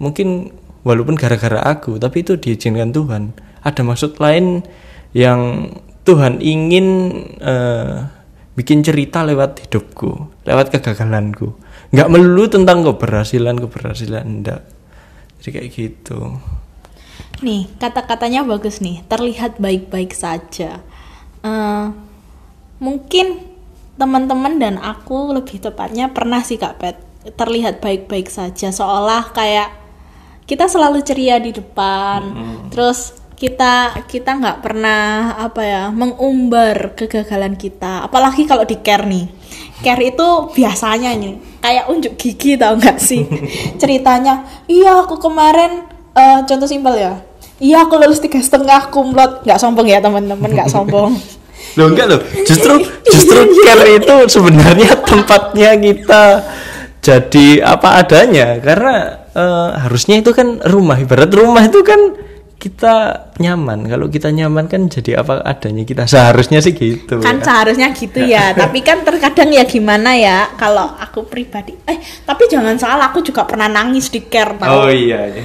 mungkin 0.00 0.50
walaupun 0.82 1.14
gara-gara 1.14 1.60
aku 1.60 2.00
tapi 2.00 2.24
itu 2.24 2.40
diizinkan 2.40 2.90
Tuhan. 2.90 3.36
Ada 3.60 3.84
maksud 3.84 4.16
lain 4.16 4.64
yang 5.12 5.70
Tuhan 6.08 6.40
ingin 6.40 6.86
eh, 7.38 8.08
bikin 8.56 8.82
cerita 8.82 9.22
lewat 9.22 9.68
hidupku 9.68 10.42
lewat 10.48 10.72
kegagalanku. 10.72 11.54
Nggak 11.92 12.08
melulu 12.10 12.44
tentang 12.48 12.82
keberhasilan 12.82 13.60
keberhasilan 13.60 14.24
enggak. 14.24 14.62
Jadi 15.40 15.48
kayak 15.56 15.68
gitu. 15.72 16.36
Nih, 17.40 17.64
kata-katanya 17.80 18.44
bagus 18.44 18.84
nih. 18.84 19.00
Terlihat 19.08 19.56
baik-baik 19.56 20.12
saja. 20.12 20.84
Eh, 21.40 21.86
mungkin 22.78 23.48
teman-teman 23.96 24.60
dan 24.60 24.76
aku 24.76 25.32
lebih 25.32 25.60
tepatnya 25.60 26.12
pernah 26.12 26.44
sih 26.44 26.60
Kak 26.60 26.76
Pet. 26.76 26.96
Terlihat 27.36 27.80
baik-baik 27.80 28.28
saja. 28.28 28.68
Seolah 28.68 29.32
kayak 29.32 29.79
kita 30.50 30.66
selalu 30.66 31.06
ceria 31.06 31.38
di 31.38 31.54
depan. 31.54 32.26
Terus 32.74 33.14
kita 33.38 34.02
kita 34.10 34.36
nggak 34.36 34.58
pernah 34.58 35.38
apa 35.38 35.62
ya 35.62 35.82
mengumbar 35.94 36.98
kegagalan 36.98 37.54
kita. 37.54 38.02
Apalagi 38.10 38.50
kalau 38.50 38.66
di 38.66 38.82
care 38.82 39.06
nih. 39.06 39.30
Care 39.80 40.02
itu 40.10 40.50
biasanya 40.52 41.14
nih 41.14 41.38
kayak 41.62 41.86
unjuk 41.86 42.18
gigi 42.18 42.58
tau 42.58 42.74
nggak 42.74 42.98
sih? 42.98 43.24
Ceritanya 43.80 44.44
iya 44.66 45.06
aku 45.06 45.22
kemarin 45.22 45.86
eh, 46.18 46.42
contoh 46.44 46.66
simpel 46.66 46.98
ya. 46.98 47.14
Iya 47.62 47.86
aku 47.86 47.96
lulus 48.00 48.18
tiga 48.18 48.42
setengah 48.42 48.90
kumlot 48.90 49.46
nggak 49.46 49.60
sombong 49.62 49.86
ya 49.86 50.02
teman-teman 50.02 50.50
nggak 50.50 50.68
sombong. 50.68 51.14
Loh 51.78 51.86
enggak 51.86 52.10
loh, 52.10 52.18
justru 52.42 52.82
justru 53.14 53.46
care 53.62 53.94
itu 53.94 54.16
sebenarnya 54.26 54.90
tempatnya 55.06 55.78
kita 55.78 56.24
jadi 56.98 57.62
apa 57.62 58.02
adanya. 58.02 58.58
Karena 58.58 59.19
eh, 59.34 59.70
harusnya 59.78 60.18
itu 60.20 60.30
kan 60.34 60.62
rumah. 60.64 60.96
Ibarat 60.98 61.30
rumah 61.34 61.62
itu 61.66 61.80
kan 61.86 61.98
kita 62.60 62.94
nyaman. 63.40 63.88
Kalau 63.88 64.12
kita 64.12 64.28
nyaman 64.28 64.68
kan 64.68 64.84
jadi 64.92 65.24
apa 65.24 65.40
adanya 65.40 65.80
kita. 65.88 66.04
Seharusnya 66.04 66.60
sih 66.60 66.76
gitu 66.76 67.16
kan 67.24 67.40
ya. 67.40 67.44
seharusnya 67.48 67.88
gitu 67.96 68.20
ya. 68.20 68.52
Tapi 68.60 68.84
kan 68.84 69.00
terkadang 69.00 69.48
ya 69.48 69.64
gimana 69.64 70.12
ya 70.12 70.52
kalau 70.60 70.92
aku 71.00 71.24
pribadi. 71.24 71.72
Eh 71.88 71.96
tapi 72.28 72.44
jangan 72.52 72.76
salah 72.76 73.08
aku 73.08 73.24
juga 73.24 73.48
pernah 73.48 73.64
nangis 73.64 74.12
di 74.12 74.20
care 74.28 74.60
tau. 74.60 74.84
oh 74.84 74.92
iya 74.92 75.24
iya. 75.32 75.44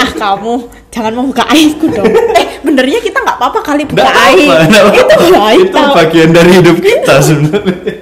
Ah 0.00 0.10
kamu 0.16 0.72
jangan 0.88 1.12
membuka 1.12 1.44
aibku 1.52 1.92
dong. 1.92 2.08
Eh 2.40 2.64
benernya 2.64 3.04
kita 3.04 3.20
nggak 3.20 3.36
apa-apa 3.36 3.60
kali 3.60 3.84
buka 3.84 4.00
Nggak 4.00 4.16
aib. 4.32 4.50
itu 4.96 5.36
aib 5.36 5.68
itu 5.68 5.76
tau. 5.76 5.92
bagian 5.92 6.30
dari 6.32 6.50
hidup 6.64 6.76
kita 6.88 7.14
sebenarnya. 7.20 7.94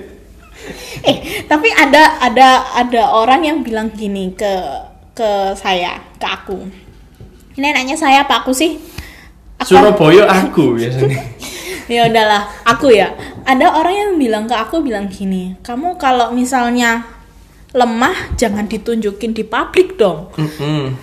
Eh 1.03 1.17
tapi 1.51 1.67
ada 1.75 2.23
ada 2.23 2.49
ada 2.79 3.03
orang 3.11 3.43
yang 3.43 3.59
bilang 3.67 3.91
gini 3.91 4.31
ke 4.39 4.55
ke 5.21 5.53
saya 5.53 6.01
ke 6.17 6.25
aku 6.25 6.65
ini 7.61 7.69
nanya 7.77 7.93
saya 7.93 8.25
apa 8.25 8.41
aku 8.41 8.57
sih 8.57 8.81
Apa? 9.61 9.69
Surabaya 9.69 10.25
aku 10.25 10.81
biasanya 10.81 11.21
ya 11.93 12.09
udahlah 12.09 12.49
aku 12.65 12.89
ya 12.89 13.13
ada 13.45 13.77
orang 13.77 13.93
yang 13.93 14.13
bilang 14.17 14.45
ke 14.49 14.57
aku 14.57 14.81
bilang 14.81 15.13
gini 15.13 15.61
kamu 15.61 16.01
kalau 16.01 16.33
misalnya 16.33 17.05
lemah 17.77 18.33
jangan 18.41 18.65
ditunjukin 18.65 19.37
di 19.37 19.45
publik 19.45 20.01
dong 20.01 20.33
Mm-mm. 20.41 20.97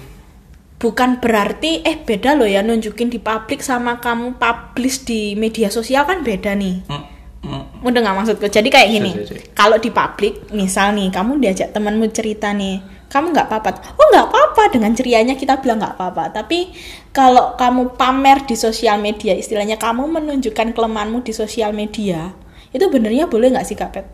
bukan 0.81 1.21
berarti 1.21 1.85
eh 1.85 2.01
beda 2.01 2.33
loh 2.33 2.49
ya 2.49 2.65
nunjukin 2.65 3.13
di 3.13 3.21
publik 3.21 3.61
sama 3.61 4.01
kamu 4.01 4.41
publish 4.41 5.05
di 5.05 5.37
media 5.37 5.69
sosial 5.69 6.09
kan 6.09 6.25
beda 6.25 6.57
nih 6.57 6.81
Mm-mm. 6.89 7.85
udah 7.85 7.99
nggak 8.01 8.17
maksudku 8.17 8.49
jadi 8.49 8.65
kayak 8.65 8.89
gini 8.89 9.11
kalau 9.53 9.77
di 9.77 9.93
publik 9.93 10.49
misal 10.49 10.97
nih 10.97 11.13
kamu 11.13 11.37
diajak 11.37 11.69
temanmu 11.69 12.09
cerita 12.09 12.49
nih 12.49 12.96
kamu 13.07 13.31
nggak 13.31 13.47
apa-apa 13.47 13.69
oh 13.95 14.07
nggak 14.11 14.25
apa-apa 14.27 14.63
dengan 14.71 14.91
cerianya 14.91 15.33
kita 15.33 15.59
bilang 15.59 15.79
nggak 15.79 15.95
apa-apa 15.95 16.23
tapi 16.31 16.71
kalau 17.09 17.55
kamu 17.55 17.95
pamer 17.95 18.43
di 18.43 18.53
sosial 18.53 18.99
media 18.99 19.31
istilahnya 19.33 19.79
kamu 19.79 20.05
menunjukkan 20.11 20.75
kelemahanmu 20.75 21.23
di 21.23 21.31
sosial 21.31 21.71
media 21.71 22.35
itu 22.69 22.83
benernya 22.87 23.25
boleh 23.25 23.55
nggak 23.55 23.63
sih 23.65 23.73
kak 23.73 23.91
Pet? 23.91 24.07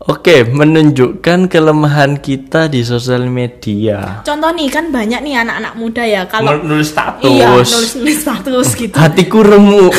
Oke, 0.00 0.48
menunjukkan 0.48 1.52
kelemahan 1.52 2.16
kita 2.16 2.72
di 2.72 2.80
sosial 2.80 3.28
media. 3.28 4.24
contoh 4.24 4.48
nih 4.48 4.72
kan 4.72 4.88
banyak 4.88 5.20
nih 5.20 5.44
anak-anak 5.44 5.76
muda 5.76 6.04
ya 6.08 6.24
kalau 6.24 6.56
Nul- 6.56 6.72
nulis 6.72 6.88
status. 6.88 7.28
iya 7.28 7.52
nulis 7.52 7.92
nulis 8.00 8.16
status 8.16 8.68
gitu 8.80 8.96
Hatiku 8.96 9.44
remuk 9.44 9.92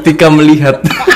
ketika 0.00 0.28
melihat. 0.28 0.84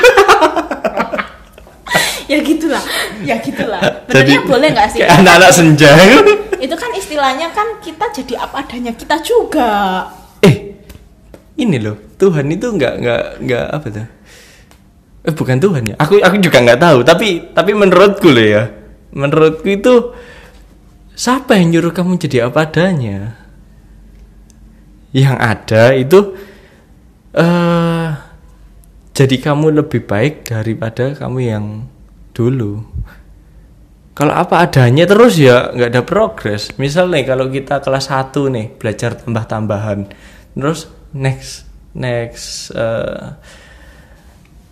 ya 2.32 2.38
gitulah 2.42 2.84
ya 3.22 3.36
gitulah 3.38 3.80
benernya 4.10 4.42
boleh 4.42 4.68
nggak 4.74 4.88
sih 4.90 4.98
Kayak 5.02 5.22
anak-anak 5.22 5.50
senja. 5.54 5.90
itu 6.64 6.74
kan 6.74 6.90
istilahnya 6.96 7.52
kan 7.52 7.78
kita 7.84 8.10
jadi 8.10 8.34
apa 8.42 8.64
adanya 8.64 8.92
kita 8.96 9.20
juga 9.22 9.70
eh, 10.42 10.76
ini 11.56 11.80
loh, 11.80 11.96
Tuhan 12.20 12.52
itu 12.52 12.68
nggak 12.68 12.94
nggak 13.00 13.22
nggak 13.48 13.64
apa 13.72 13.86
tuh? 13.88 14.08
Eh 15.24 15.32
bukan 15.32 15.56
Tuhan 15.56 15.82
ya. 15.88 15.94
Aku 15.96 16.20
aku 16.20 16.36
juga 16.36 16.60
nggak 16.60 16.80
tahu. 16.84 16.98
Tapi 17.00 17.28
tapi 17.56 17.72
menurutku 17.72 18.28
loh 18.28 18.44
ya, 18.44 18.68
menurutku 19.16 19.64
itu 19.72 20.12
siapa 21.16 21.56
yang 21.56 21.72
nyuruh 21.72 21.96
kamu 21.96 22.20
jadi 22.20 22.52
apa 22.52 22.68
adanya? 22.68 23.40
Yang 25.16 25.36
ada 25.40 25.82
itu 25.96 26.18
eh 27.32 28.08
jadi 29.16 29.36
kamu 29.40 29.80
lebih 29.80 30.04
baik 30.04 30.44
daripada 30.52 31.16
kamu 31.16 31.38
yang 31.40 31.88
dulu. 32.36 32.84
kalau 34.16 34.32
apa 34.32 34.64
adanya 34.64 35.04
terus 35.04 35.36
ya 35.36 35.72
nggak 35.76 35.92
ada 35.92 36.02
progres. 36.04 36.72
Misal 36.80 37.12
nih 37.12 37.28
kalau 37.28 37.52
kita 37.52 37.84
kelas 37.84 38.08
1 38.08 38.32
nih 38.48 38.66
belajar 38.80 39.12
tambah-tambahan. 39.12 40.08
Terus 40.56 40.88
next 41.12 41.68
next 41.92 42.72
eh, 42.72 43.36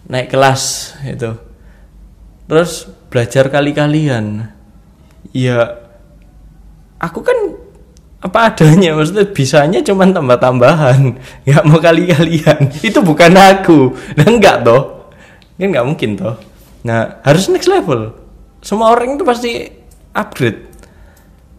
naik 0.08 0.32
kelas 0.32 0.96
itu 1.04 1.36
terus 2.48 2.88
belajar 3.12 3.52
kali-kalian. 3.52 4.48
Ya 5.36 5.76
aku 6.96 7.20
kan 7.20 7.36
apa 8.24 8.48
adanya 8.48 8.96
maksudnya 8.96 9.28
bisanya 9.28 9.84
cuman 9.84 10.16
tambah-tambahan. 10.16 11.20
Nggak 11.44 11.64
mau 11.68 11.84
kali-kalian. 11.84 12.72
Itu 12.80 13.04
bukan 13.04 13.36
aku. 13.36 13.92
Nah 14.16 14.24
enggak 14.32 14.64
toh. 14.64 15.12
Kan 15.60 15.68
nggak 15.68 15.84
mungkin 15.84 16.16
toh 16.16 16.53
nah 16.84 17.24
harus 17.24 17.48
next 17.48 17.66
level. 17.66 18.12
Semua 18.60 18.92
orang 18.92 19.16
itu 19.16 19.24
pasti 19.24 19.68
upgrade. 20.12 20.68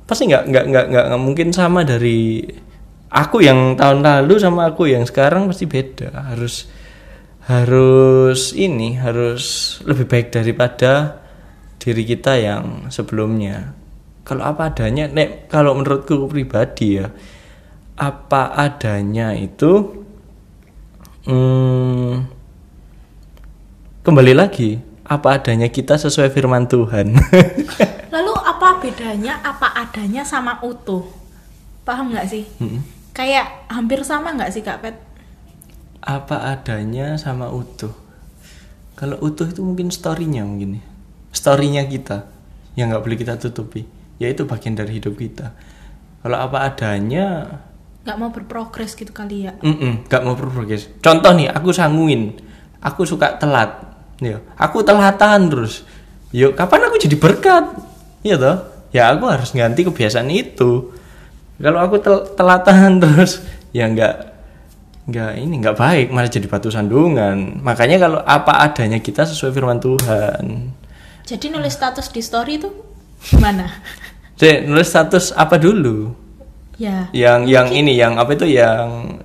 Pasti 0.06 0.30
nggak 0.30 0.44
nggak 0.50 0.66
nggak 0.70 0.86
nggak 0.94 1.08
mungkin 1.22 1.50
sama 1.50 1.82
dari 1.82 2.46
aku 3.10 3.42
yang 3.42 3.74
tahun 3.74 4.06
lalu 4.06 4.38
sama 4.38 4.70
aku 4.70 4.90
yang 4.90 5.04
sekarang 5.06 5.50
pasti 5.50 5.66
beda. 5.66 6.14
Harus 6.34 6.70
harus 7.46 8.54
ini 8.58 8.98
harus 8.98 9.78
lebih 9.86 10.06
baik 10.10 10.34
daripada 10.34 11.22
diri 11.78 12.06
kita 12.06 12.38
yang 12.38 12.90
sebelumnya. 12.90 13.74
Kalau 14.26 14.42
apa 14.46 14.74
adanya 14.74 15.06
nek 15.06 15.50
kalau 15.50 15.78
menurutku 15.78 16.26
pribadi 16.26 16.98
ya 16.98 17.10
apa 17.96 18.52
adanya 18.60 19.32
itu 19.32 20.04
hmm, 21.24 22.12
kembali 24.04 24.34
lagi 24.36 24.76
apa 25.06 25.38
adanya 25.38 25.70
kita 25.70 26.02
sesuai 26.02 26.34
firman 26.34 26.66
Tuhan 26.66 27.14
Lalu 28.16 28.34
apa 28.42 28.80
bedanya 28.80 29.44
apa 29.44 29.76
adanya 29.76 30.24
sama 30.24 30.58
utuh? 30.64 31.04
Paham 31.84 32.16
nggak 32.16 32.28
sih? 32.32 32.48
Mm-mm. 32.64 32.80
Kayak 33.12 33.68
hampir 33.68 34.02
sama 34.08 34.32
nggak 34.32 34.56
sih 34.56 34.64
Kak 34.64 34.80
Pet? 34.80 34.96
apa 36.06 36.54
adanya 36.54 37.18
sama 37.18 37.50
utuh 37.50 37.90
kalau 38.94 39.18
utuh 39.26 39.50
itu 39.50 39.66
mungkin 39.66 39.90
storynya 39.90 40.46
mungkin 40.46 40.78
ya 40.78 40.84
storynya 41.34 41.82
kita 41.90 42.30
yang 42.78 42.94
nggak 42.94 43.02
boleh 43.02 43.18
kita 43.18 43.42
tutupi 43.42 43.90
ya 44.22 44.30
itu 44.30 44.46
bagian 44.46 44.78
dari 44.78 45.02
hidup 45.02 45.18
kita 45.18 45.58
kalau 46.22 46.38
apa 46.38 46.70
adanya 46.70 47.58
Nggak 48.06 48.18
mau 48.22 48.30
berprogres 48.30 48.94
gitu 48.94 49.10
kali 49.10 49.50
ya? 49.50 49.58
Mm-mm, 49.66 50.06
gak 50.06 50.22
mau 50.22 50.38
progres. 50.38 50.94
Contoh 51.02 51.34
nih, 51.34 51.50
aku 51.50 51.74
sanguin, 51.74 52.38
aku 52.78 53.02
suka 53.02 53.34
telat, 53.42 53.82
yo, 54.20 54.38
aku 54.56 54.82
telatan 54.82 55.52
terus. 55.52 55.84
Yo, 56.32 56.52
kapan 56.52 56.88
aku 56.88 57.00
jadi 57.00 57.16
berkat? 57.16 57.64
Iya 58.22 58.36
toh? 58.36 58.58
Ya 58.92 59.12
aku 59.12 59.28
harus 59.28 59.52
ganti 59.52 59.84
kebiasaan 59.84 60.28
itu. 60.32 60.92
Kalau 61.56 61.80
aku 61.80 62.00
tel- 62.00 62.28
telatan 62.36 62.98
terus, 63.04 63.40
ya 63.72 63.88
nggak 63.88 64.36
nggak 65.06 65.32
ini 65.38 65.54
nggak 65.62 65.78
baik, 65.78 66.08
malah 66.12 66.28
jadi 66.28 66.48
batu 66.50 66.68
sandungan. 66.68 67.62
Makanya 67.62 67.98
kalau 68.02 68.20
apa 68.20 68.66
adanya 68.66 69.00
kita 69.00 69.24
sesuai 69.24 69.54
firman 69.54 69.80
Tuhan. 69.80 70.74
Jadi 71.26 71.50
nulis 71.50 71.74
status 71.74 72.10
di 72.10 72.22
story 72.22 72.60
itu 72.60 72.70
gimana? 73.32 73.66
Jadi 74.40 74.68
nulis 74.68 74.92
status 74.92 75.32
apa 75.32 75.56
dulu? 75.56 76.12
ya, 76.76 77.08
Yang 77.16 77.40
yang 77.48 77.68
ini, 77.72 77.96
yang 77.96 78.20
apa 78.20 78.36
itu 78.36 78.44
yang 78.44 79.16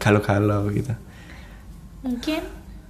galau-galau 0.00 0.72
gitu. 0.72 0.96
mungkin 2.00 2.40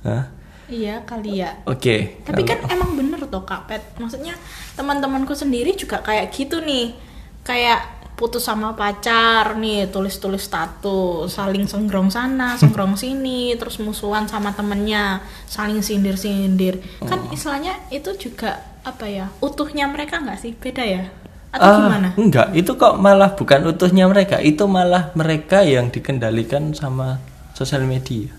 Hah? 0.07 0.31
Iya 0.69 1.03
kali 1.03 1.41
ya. 1.41 1.63
Oke. 1.65 2.21
Tapi 2.23 2.43
kalau- 2.43 2.67
kan 2.67 2.75
emang 2.75 2.91
bener 2.95 3.21
tuh 3.27 3.43
Kak 3.43 3.67
Pet. 3.67 3.83
Maksudnya 3.97 4.35
teman-temanku 4.75 5.33
sendiri 5.33 5.75
juga 5.75 6.03
kayak 6.03 6.31
gitu 6.31 6.59
nih. 6.61 6.95
Kayak 7.43 7.95
putus 8.17 8.49
sama 8.49 8.73
pacar 8.73 9.61
nih, 9.61 9.93
tulis-tulis 9.93 10.41
status, 10.41 11.29
saling 11.29 11.69
senggrong 11.69 12.09
sana, 12.09 12.57
senggrong 12.61 12.97
sini, 12.97 13.53
terus 13.61 13.77
musuhan 13.79 14.25
sama 14.25 14.57
temennya, 14.57 15.21
saling 15.45 15.85
sindir-sindir. 15.85 16.81
Kan 17.05 17.29
istilahnya 17.29 17.77
itu 17.93 18.17
juga 18.17 18.57
apa 18.83 19.05
ya? 19.05 19.29
Utuhnya 19.39 19.85
mereka 19.87 20.19
nggak 20.19 20.41
sih? 20.41 20.57
Beda 20.57 20.81
ya? 20.83 21.07
Atau 21.53 21.69
Ah, 21.69 21.77
gimana? 21.85 22.09
Enggak, 22.17 22.49
itu 22.53 22.73
kok 22.75 22.97
malah 22.97 23.37
bukan 23.37 23.69
utuhnya 23.69 24.09
mereka, 24.09 24.41
itu 24.41 24.65
malah 24.65 25.13
mereka 25.13 25.61
yang 25.61 25.93
dikendalikan 25.93 26.73
sama 26.73 27.21
sosial 27.53 27.85
media. 27.85 28.33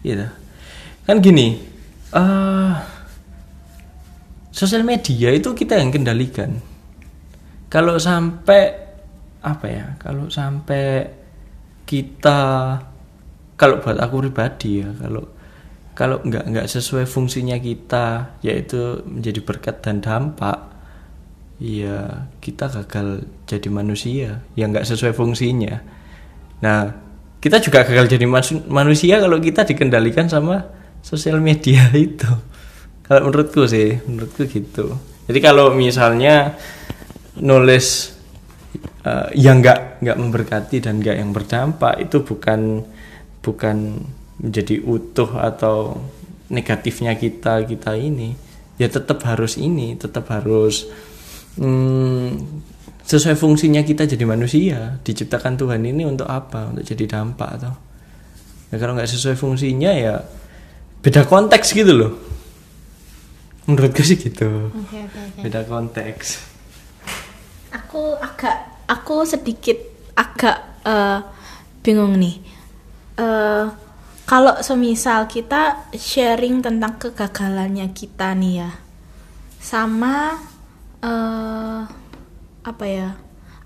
Gitu. 0.00 0.26
Kan 1.06 1.18
gini, 1.24 1.58
eh 2.14 2.72
sosial 4.50 4.82
media 4.84 5.32
itu 5.32 5.52
kita 5.54 5.78
yang 5.78 5.90
kendalikan. 5.94 6.60
Kalau 7.70 7.96
sampai 7.96 8.62
apa 9.40 9.66
ya? 9.70 9.86
Kalau 9.96 10.28
sampai 10.28 11.06
kita 11.86 12.40
kalau 13.54 13.82
buat 13.84 13.98
aku 14.00 14.28
pribadi 14.28 14.80
ya, 14.80 14.90
kalau 14.96 15.24
kalau 16.00 16.16
nggak 16.24 16.44
nggak 16.48 16.66
sesuai 16.70 17.04
fungsinya 17.04 17.60
kita 17.60 18.40
yaitu 18.40 19.04
menjadi 19.04 19.40
berkat 19.44 19.76
dan 19.84 20.00
dampak 20.00 20.70
ya 21.60 22.24
kita 22.40 22.72
gagal 22.72 23.28
jadi 23.44 23.68
manusia 23.68 24.40
yang 24.56 24.72
nggak 24.72 24.88
sesuai 24.88 25.12
fungsinya 25.12 25.76
nah 26.64 26.88
kita 27.44 27.60
juga 27.60 27.84
gagal 27.84 28.16
jadi 28.16 28.24
manusia 28.64 29.20
kalau 29.20 29.36
kita 29.36 29.68
dikendalikan 29.68 30.24
sama 30.24 30.79
sosial 31.02 31.40
media 31.42 31.88
itu. 31.96 32.30
Kalau 33.04 33.26
menurutku 33.26 33.66
sih 33.66 33.98
menurutku 34.06 34.46
gitu. 34.46 34.94
Jadi 35.26 35.38
kalau 35.42 35.74
misalnya 35.74 36.54
nulis 37.42 38.14
eh, 39.02 39.28
yang 39.34 39.58
nggak 39.58 40.02
nggak 40.02 40.18
memberkati 40.18 40.76
dan 40.78 41.02
nggak 41.02 41.16
yang 41.18 41.30
berdampak 41.34 41.98
itu 41.98 42.22
bukan 42.22 42.86
bukan 43.42 43.76
menjadi 44.40 44.80
utuh 44.86 45.30
atau 45.42 45.98
negatifnya 46.50 47.18
kita 47.18 47.66
kita 47.66 47.98
ini. 47.98 48.34
Ya 48.80 48.88
tetap 48.88 49.20
harus 49.28 49.60
ini 49.60 49.98
tetap 49.98 50.30
harus 50.32 50.88
hmm, 51.60 52.40
sesuai 53.04 53.34
fungsinya 53.34 53.82
kita 53.82 54.06
jadi 54.06 54.22
manusia. 54.22 55.02
Diciptakan 55.02 55.58
Tuhan 55.58 55.82
ini 55.82 56.06
untuk 56.06 56.30
apa? 56.30 56.70
Untuk 56.70 56.86
jadi 56.86 57.04
dampak 57.10 57.50
atau 57.58 57.74
ya 58.70 58.78
kalau 58.78 58.94
nggak 58.94 59.10
sesuai 59.10 59.34
fungsinya 59.34 59.90
ya 59.90 60.22
beda 61.00 61.24
konteks 61.24 61.72
gitu 61.72 61.92
loh 61.96 62.12
menurutku 63.64 64.02
sih 64.02 64.18
gitu 64.18 64.72
Oke, 64.74 64.98
oke, 65.06 65.20
oke. 65.20 65.40
beda 65.46 65.60
konteks 65.64 66.50
Aku 67.70 68.18
agak, 68.18 68.82
aku 68.90 69.22
sedikit 69.22 69.78
agak 70.18 70.58
eh, 70.82 71.22
bingung 71.86 72.18
nih. 72.18 72.42
Eh, 73.14 73.66
kalau 74.26 74.58
semisal 74.58 75.30
kita 75.30 75.86
sharing 75.94 76.66
tentang 76.66 76.98
kegagalannya 76.98 77.94
kita 77.94 78.34
nih 78.34 78.66
ya, 78.66 78.70
sama 79.62 80.34
eh, 80.98 81.80
apa 82.66 82.84
ya? 82.90 83.14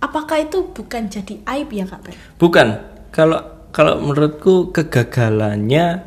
Apakah 0.04 0.44
itu 0.44 0.68
bukan 0.68 1.08
jadi 1.08 1.40
aib 1.48 1.72
ya 1.72 1.88
kak 1.88 2.00
Pet? 2.04 2.16
Bukan. 2.36 2.68
Kalau 3.08 3.40
kalau 3.72 4.04
menurutku 4.04 4.68
kegagalannya 4.68 6.04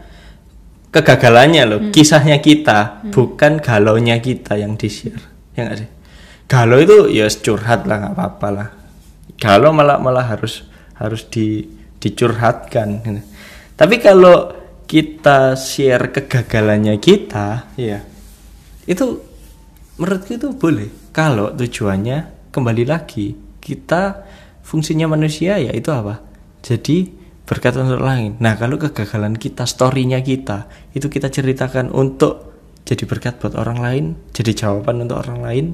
kegagalannya 0.98 1.64
loh, 1.70 1.80
kisahnya 1.94 2.42
kita, 2.42 3.06
bukan 3.14 3.62
galaunya 3.62 4.18
kita 4.18 4.58
yang 4.58 4.74
di-share. 4.74 5.22
Ya 5.54 5.70
nggak 5.70 5.78
sih? 5.78 5.90
Galau 6.50 6.80
itu 6.82 6.98
ya 7.14 7.30
curhat 7.30 7.86
lah 7.86 8.02
nggak 8.02 8.14
apa-apa 8.18 8.48
lah. 8.50 8.68
Galau 9.38 9.70
malah 9.70 10.02
malah 10.02 10.26
harus 10.26 10.66
harus 10.98 11.30
di 11.30 11.62
dicurhatkan. 12.02 12.88
gitu. 13.06 13.22
Tapi 13.78 13.96
kalau 14.02 14.50
kita 14.88 15.54
share 15.54 16.10
kegagalannya 16.10 16.98
kita, 16.98 17.76
ya 17.78 18.02
itu 18.88 19.06
menurutku 20.00 20.40
itu 20.40 20.50
boleh. 20.56 20.90
Kalau 21.14 21.54
tujuannya 21.54 22.50
kembali 22.50 22.84
lagi 22.88 23.36
kita 23.62 24.24
fungsinya 24.64 25.12
manusia 25.12 25.60
ya 25.60 25.76
itu 25.76 25.92
apa? 25.92 26.24
Jadi 26.64 27.27
berkat 27.48 27.80
untuk 27.80 28.04
lain. 28.04 28.36
Nah 28.44 28.60
kalau 28.60 28.76
kegagalan 28.76 29.40
kita, 29.40 29.64
storynya 29.64 30.20
kita 30.20 30.68
itu 30.92 31.08
kita 31.08 31.32
ceritakan 31.32 31.96
untuk 31.96 32.54
jadi 32.84 33.04
berkat 33.08 33.40
buat 33.40 33.56
orang 33.56 33.80
lain, 33.80 34.06
jadi 34.36 34.52
jawaban 34.52 35.08
untuk 35.08 35.24
orang 35.24 35.40
lain, 35.44 35.66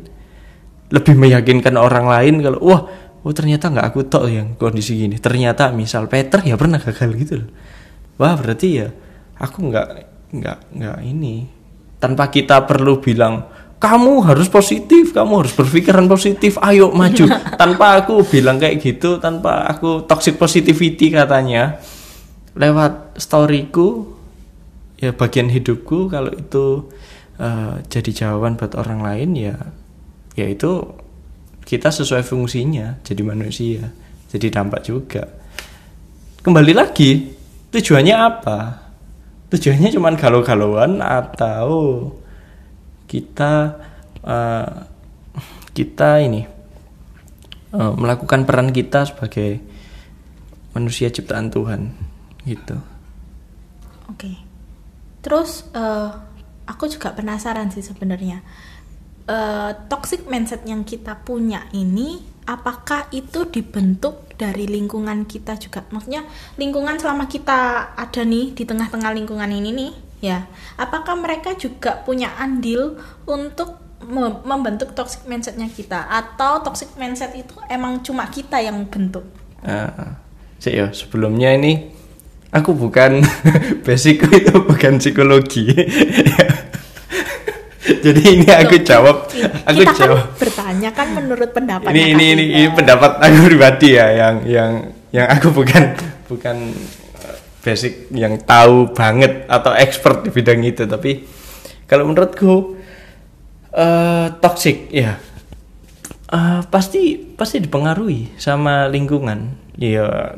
lebih 0.94 1.18
meyakinkan 1.18 1.74
orang 1.78 2.06
lain 2.06 2.46
kalau 2.46 2.62
wah, 2.62 2.82
oh 3.26 3.34
ternyata 3.34 3.74
nggak 3.74 3.86
aku 3.90 4.06
tok 4.06 4.30
yang 4.30 4.54
kondisi 4.54 5.02
gini. 5.02 5.18
Ternyata 5.18 5.74
misal 5.74 6.06
Peter 6.06 6.46
ya 6.46 6.54
pernah 6.54 6.78
gagal 6.78 7.10
gitu 7.18 7.34
loh. 7.42 7.50
Wah 8.22 8.38
berarti 8.38 8.68
ya 8.78 8.88
aku 9.42 9.74
nggak 9.74 9.88
nggak 10.34 10.58
nggak 10.78 10.98
ini 11.02 11.50
tanpa 11.98 12.30
kita 12.30 12.70
perlu 12.70 13.02
bilang 13.02 13.50
kamu 13.84 14.24
harus 14.24 14.48
positif, 14.48 15.12
kamu 15.12 15.44
harus 15.44 15.52
berpikiran 15.52 16.08
positif, 16.08 16.56
ayo 16.64 16.96
maju. 16.96 17.28
tanpa 17.62 18.00
aku 18.00 18.24
bilang 18.24 18.56
kayak 18.56 18.80
gitu, 18.80 19.20
tanpa 19.20 19.68
aku 19.68 20.08
toxic 20.08 20.40
positivity 20.40 21.12
katanya, 21.12 21.84
lewat 22.56 23.20
storyku, 23.20 24.08
ya 25.04 25.12
bagian 25.12 25.52
hidupku 25.52 26.08
kalau 26.08 26.32
itu 26.32 26.88
eh, 27.36 27.76
jadi 27.92 28.12
jawaban 28.24 28.56
buat 28.56 28.72
orang 28.80 29.04
lain 29.04 29.30
ya 29.36 29.56
ya 30.40 30.48
itu 30.48 30.80
kita 31.68 31.92
sesuai 31.92 32.24
fungsinya 32.24 33.04
jadi 33.04 33.20
manusia 33.28 33.92
jadi 34.32 34.48
dampak 34.48 34.88
juga. 34.88 35.28
Kembali 36.40 36.72
lagi 36.72 37.36
tujuannya 37.70 38.16
apa? 38.16 38.60
Tujuannya 39.52 39.92
cuman 39.94 40.16
galau-galauan 40.18 41.04
atau 41.04 41.70
kita 43.08 43.80
eh, 44.24 44.74
kita 45.74 46.10
ini 46.22 46.42
eh, 47.74 47.94
melakukan 47.98 48.48
peran 48.48 48.70
kita 48.70 49.08
sebagai 49.10 49.60
manusia 50.74 51.14
ciptaan 51.14 51.54
Tuhan 51.54 51.94
gitu 52.44 52.94
Oke. 54.12 54.32
Terus 55.24 55.66
eh, 55.72 56.10
aku 56.68 56.86
juga 56.92 57.16
penasaran 57.16 57.72
sih 57.72 57.82
sebenarnya. 57.82 58.44
Eh, 59.24 59.72
toxic 59.88 60.28
mindset 60.28 60.68
yang 60.68 60.84
kita 60.84 61.16
punya 61.24 61.66
ini 61.72 62.20
apakah 62.44 63.08
itu 63.16 63.48
dibentuk 63.48 64.36
dari 64.36 64.68
lingkungan 64.68 65.24
kita 65.24 65.56
juga? 65.56 65.88
Maksudnya 65.90 66.28
lingkungan 66.60 67.00
selama 67.00 67.32
kita 67.32 67.92
ada 67.96 68.22
nih 68.28 68.52
di 68.52 68.64
tengah-tengah 68.68 69.12
lingkungan 69.16 69.48
ini 69.48 69.70
nih, 69.72 69.92
ya. 70.24 70.48
Apakah 70.80 71.20
mereka 71.20 71.52
juga 71.60 72.00
punya 72.08 72.32
andil 72.40 72.96
untuk 73.28 73.76
mem- 74.08 74.40
membentuk 74.48 74.96
toxic 74.96 75.28
mindsetnya 75.28 75.68
kita 75.68 76.08
atau 76.08 76.64
toxic 76.64 76.96
mindset 76.96 77.36
itu 77.36 77.52
emang 77.68 78.00
cuma 78.00 78.24
kita 78.32 78.64
yang 78.64 78.88
bentuk? 78.88 79.28
Sih 80.64 80.80
ya 80.80 80.96
sebelumnya 80.96 81.52
ini 81.60 81.92
aku 82.54 82.72
bukan 82.72 83.20
basicku 83.86 84.30
itu 84.32 84.54
bukan 84.64 85.02
psikologi 85.02 85.74
jadi 88.06 88.22
ini 88.22 88.48
aku 88.48 88.80
jawab 88.86 89.28
aku 89.68 89.82
kita 89.82 89.92
kan 89.92 90.00
jawab 90.00 90.26
bertanya 90.38 90.90
kan 90.94 91.08
menurut 91.18 91.50
pendapat 91.52 91.90
ini 91.92 92.16
ini 92.16 92.26
ini, 92.38 92.44
ini 92.54 92.68
pendapat 92.72 93.20
aku 93.20 93.38
pribadi 93.50 93.98
ya 93.98 94.08
yang 94.14 94.36
yang 94.46 94.72
yang 95.12 95.28
aku 95.28 95.52
bukan 95.52 95.98
bukan 96.30 96.72
basic 97.64 98.12
yang 98.12 98.36
tahu 98.44 98.92
banget 98.92 99.48
atau 99.48 99.72
expert 99.72 100.28
di 100.28 100.30
bidang 100.30 100.62
itu. 100.68 100.84
Tapi 100.84 101.24
kalau 101.88 102.06
menurutku 102.12 102.78
eh 103.74 104.28
toxic 104.44 104.92
ya. 104.92 105.18
Eh, 106.34 106.62
pasti 106.68 107.18
pasti 107.18 107.64
dipengaruhi 107.64 108.36
sama 108.38 108.92
lingkungan. 108.92 109.56
Ya 109.80 110.38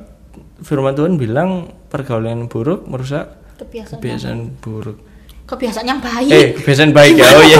firman 0.64 0.96
Tuhan 0.96 1.20
bilang 1.20 1.74
pergaulan 1.92 2.48
buruk 2.48 2.88
merusak 2.88 3.28
kebiasaan 3.60 4.00
kebiasaan 4.00 4.40
buruk. 4.62 4.98
Kebiasaan 5.46 5.86
yang 5.88 6.00
baik. 6.00 6.32
Eh 6.32 6.48
kebiasaan 6.62 6.92
baik 6.94 7.16
ya 7.20 7.28
oh 7.32 7.44
iya. 7.44 7.60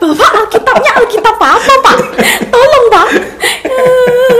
Bapak 0.00 0.32
Alkitabnya 0.32 0.92
Alkitab 0.96 1.36
apa 1.38 1.74
Pak? 1.86 1.98
Tolong 2.50 2.86
Pak. 2.90 3.08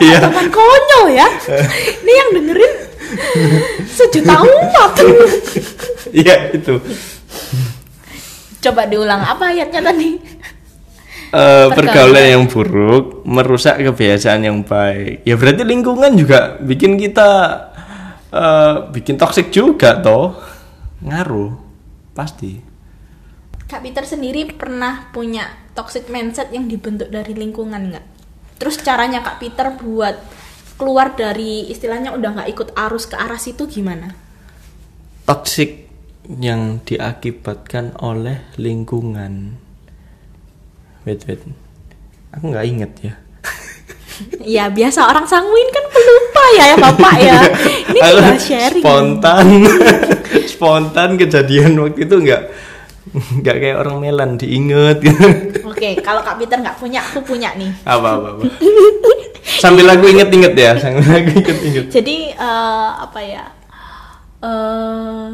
Iya. 0.00 0.18
Jangan 0.26 0.46
konyol 0.50 1.06
ya. 1.14 1.28
Ini 2.02 2.12
yang 2.12 2.30
dengerin 2.40 2.74
sejuta 3.88 4.34
umat. 4.42 4.92
iya 6.10 6.50
itu 6.50 6.78
Coba 8.64 8.88
diulang 8.88 9.20
apa 9.20 9.52
ayatnya 9.52 9.84
tadi? 9.84 10.16
Eh, 11.34 11.66
pergaulan 11.74 12.30
yang 12.30 12.44
buruk 12.46 13.26
merusak 13.26 13.82
kebiasaan 13.82 14.46
yang 14.46 14.62
baik. 14.62 15.26
Ya 15.26 15.34
berarti 15.34 15.66
lingkungan 15.66 16.14
juga 16.14 16.56
bikin 16.62 16.94
kita 16.96 17.30
eh, 18.32 18.74
bikin 18.94 19.18
toksik 19.20 19.50
juga 19.52 20.00
toh. 20.00 20.38
Ngaruh. 21.04 21.52
Pasti. 22.14 22.62
Kak 23.66 23.82
Peter 23.82 24.06
sendiri 24.06 24.46
pernah 24.54 25.10
punya 25.10 25.50
toxic 25.74 26.06
mindset 26.06 26.54
yang 26.54 26.70
dibentuk 26.70 27.10
dari 27.10 27.34
lingkungan 27.34 27.90
nggak? 27.90 28.06
Terus 28.58 28.78
caranya 28.80 29.20
Kak 29.20 29.42
Peter 29.42 29.70
buat 29.74 30.16
keluar 30.74 31.14
dari 31.14 31.70
istilahnya 31.70 32.14
udah 32.14 32.30
nggak 32.40 32.50
ikut 32.50 32.68
arus 32.74 33.06
ke 33.06 33.16
arah 33.18 33.38
situ 33.38 33.66
gimana? 33.70 34.14
Toksik 35.24 35.86
yang 36.40 36.80
diakibatkan 36.82 37.96
oleh 38.00 38.48
lingkungan. 38.58 39.60
Wait, 41.04 41.20
wait. 41.28 41.40
Aku 42.34 42.50
nggak 42.50 42.66
inget 42.66 42.92
ya. 43.02 43.14
Ya 44.46 44.70
biasa 44.70 45.10
orang 45.10 45.26
sanguin 45.26 45.68
kan 45.74 45.84
pelupa 45.90 46.44
ya 46.54 46.64
ya 46.70 46.76
Bapak 46.78 47.14
ya. 47.18 47.38
Ini 47.90 47.98
tinggal 47.98 48.38
sharing. 48.38 48.84
Spontan. 48.86 49.46
spontan 50.54 51.10
kejadian 51.18 51.74
waktu 51.82 52.06
itu 52.06 52.14
nggak 52.22 52.42
nggak 53.42 53.56
kayak 53.58 53.76
orang 53.82 53.96
melan 54.00 54.30
diinget 54.38 55.02
Oke, 55.74 55.98
kalau 55.98 56.22
Kak 56.22 56.38
Peter 56.38 56.54
nggak 56.54 56.78
punya, 56.78 57.02
aku 57.02 57.18
punya 57.26 57.50
nih. 57.58 57.74
apa 57.82 58.08
apa, 58.14 58.28
apa. 58.38 58.42
sambil 59.62 59.90
aku 59.90 60.06
inget-inget 60.06 60.54
ya 60.54 60.72
sambil 60.78 61.02
aku 61.02 61.30
inget-inget 61.34 61.84
Jadi 61.90 62.16
eh, 62.30 62.90
apa 62.94 63.20
ya? 63.20 63.44
eh 64.44 65.28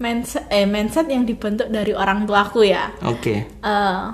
mindset 0.00 0.44
eh 0.48 0.64
mindset 0.64 1.06
yang 1.10 1.28
dibentuk 1.28 1.68
dari 1.68 1.92
orang 1.92 2.24
tuaku 2.24 2.64
ya. 2.64 2.88
oke 3.04 3.34
Eh, 3.44 4.04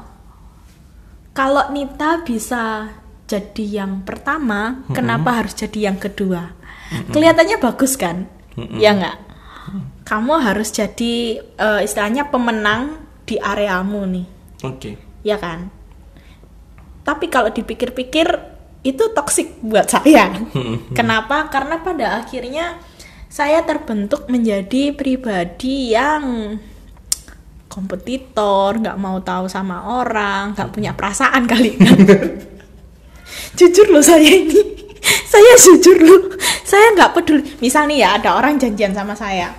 kalau 1.31 1.71
Nita 1.71 2.21
bisa 2.27 2.91
jadi 3.25 3.87
yang 3.87 4.03
pertama, 4.03 4.83
kenapa 4.91 5.39
harus 5.39 5.55
jadi 5.55 5.93
yang 5.93 5.99
kedua? 6.03 6.51
Kelihatannya 7.15 7.63
bagus 7.63 7.95
kan? 7.95 8.27
Ya 8.77 8.91
nggak? 8.91 9.17
Kamu 10.03 10.43
harus 10.43 10.75
jadi 10.75 11.39
eh, 11.39 11.81
istilahnya 11.87 12.27
pemenang 12.27 12.99
di 13.23 13.39
areamu 13.39 14.03
nih, 14.11 14.27
oke 14.67 14.91
ya 15.27 15.37
kan? 15.41 15.69
Tapi 17.05 17.27
kalau 17.33 17.51
dipikir-pikir 17.51 18.27
itu 18.81 19.05
toksik 19.13 19.61
buat 19.61 19.89
saya. 19.89 20.33
Kenapa? 20.99 21.49
Karena 21.53 21.81
pada 21.81 22.23
akhirnya 22.23 22.81
saya 23.31 23.63
terbentuk 23.63 24.27
menjadi 24.27 24.93
pribadi 24.97 25.95
yang 25.95 26.57
kompetitor, 27.71 28.83
nggak 28.83 28.99
mau 28.99 29.23
tahu 29.23 29.47
sama 29.47 30.03
orang, 30.03 30.59
nggak 30.59 30.71
punya 30.75 30.93
perasaan 30.97 31.47
kali. 31.47 31.79
jujur 33.59 33.87
loh 33.95 34.03
saya 34.03 34.27
ini, 34.27 34.59
saya 35.27 35.55
jujur 35.63 35.99
loh, 36.03 36.23
saya 36.67 36.91
nggak 36.99 37.15
peduli. 37.15 37.47
Misal 37.63 37.87
nih 37.87 38.03
ya 38.03 38.19
ada 38.19 38.35
orang 38.35 38.59
janjian 38.59 38.91
sama 38.91 39.15
saya 39.15 39.55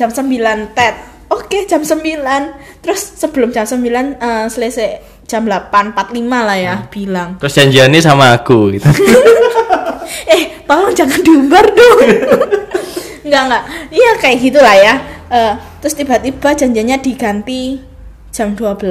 jam 0.00 0.08
9 0.08 0.72
tet, 0.72 0.96
oke 1.30 1.58
jam 1.70 1.82
9, 1.86 2.82
terus 2.82 3.00
sebelum 3.16 3.54
jam 3.54 3.64
9 3.64 3.86
eh, 3.86 4.46
selesai 4.50 4.88
jam 5.30 5.46
8.45 5.46 5.94
lah 6.26 6.58
ya 6.58 6.74
bilang. 6.90 7.38
Terus 7.38 7.54
janjiannya 7.54 8.00
sama 8.02 8.34
aku 8.34 8.74
gitu. 8.74 8.90
Eh 10.26 10.66
tolong 10.66 10.90
jangan 10.90 11.22
diumbar 11.22 11.62
dong. 11.70 11.98
Nggak 13.30 13.42
nggak 13.46 13.64
iya 13.94 14.10
kayak 14.18 14.38
gitulah 14.42 14.74
ya. 14.74 14.94
Eh, 15.30 15.54
terus 15.78 15.94
tiba-tiba 15.94 16.50
janjiannya 16.50 16.98
diganti 16.98 17.78
jam 18.34 18.58
12 18.58 18.82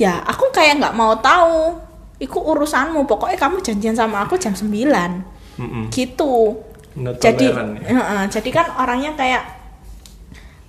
ya 0.00 0.24
aku 0.24 0.48
kayak 0.48 0.80
nggak 0.80 0.96
mau 0.96 1.12
tahu. 1.20 1.76
Itu 2.16 2.40
urusanmu. 2.40 3.04
Pokoknya 3.04 3.36
kamu 3.36 3.60
janjian 3.60 3.94
sama 3.94 4.24
aku 4.24 4.40
jam 4.40 4.56
9 4.56 4.72
Mm-mm. 5.60 5.84
gitu. 5.92 6.64
Not 6.96 7.20
jadi 7.20 7.52
tolerant 7.52 7.72
ya. 7.78 7.88
Heeh, 7.92 8.22
jadi 8.32 8.50
kan 8.50 8.66
orangnya 8.80 9.12
kayak 9.14 9.42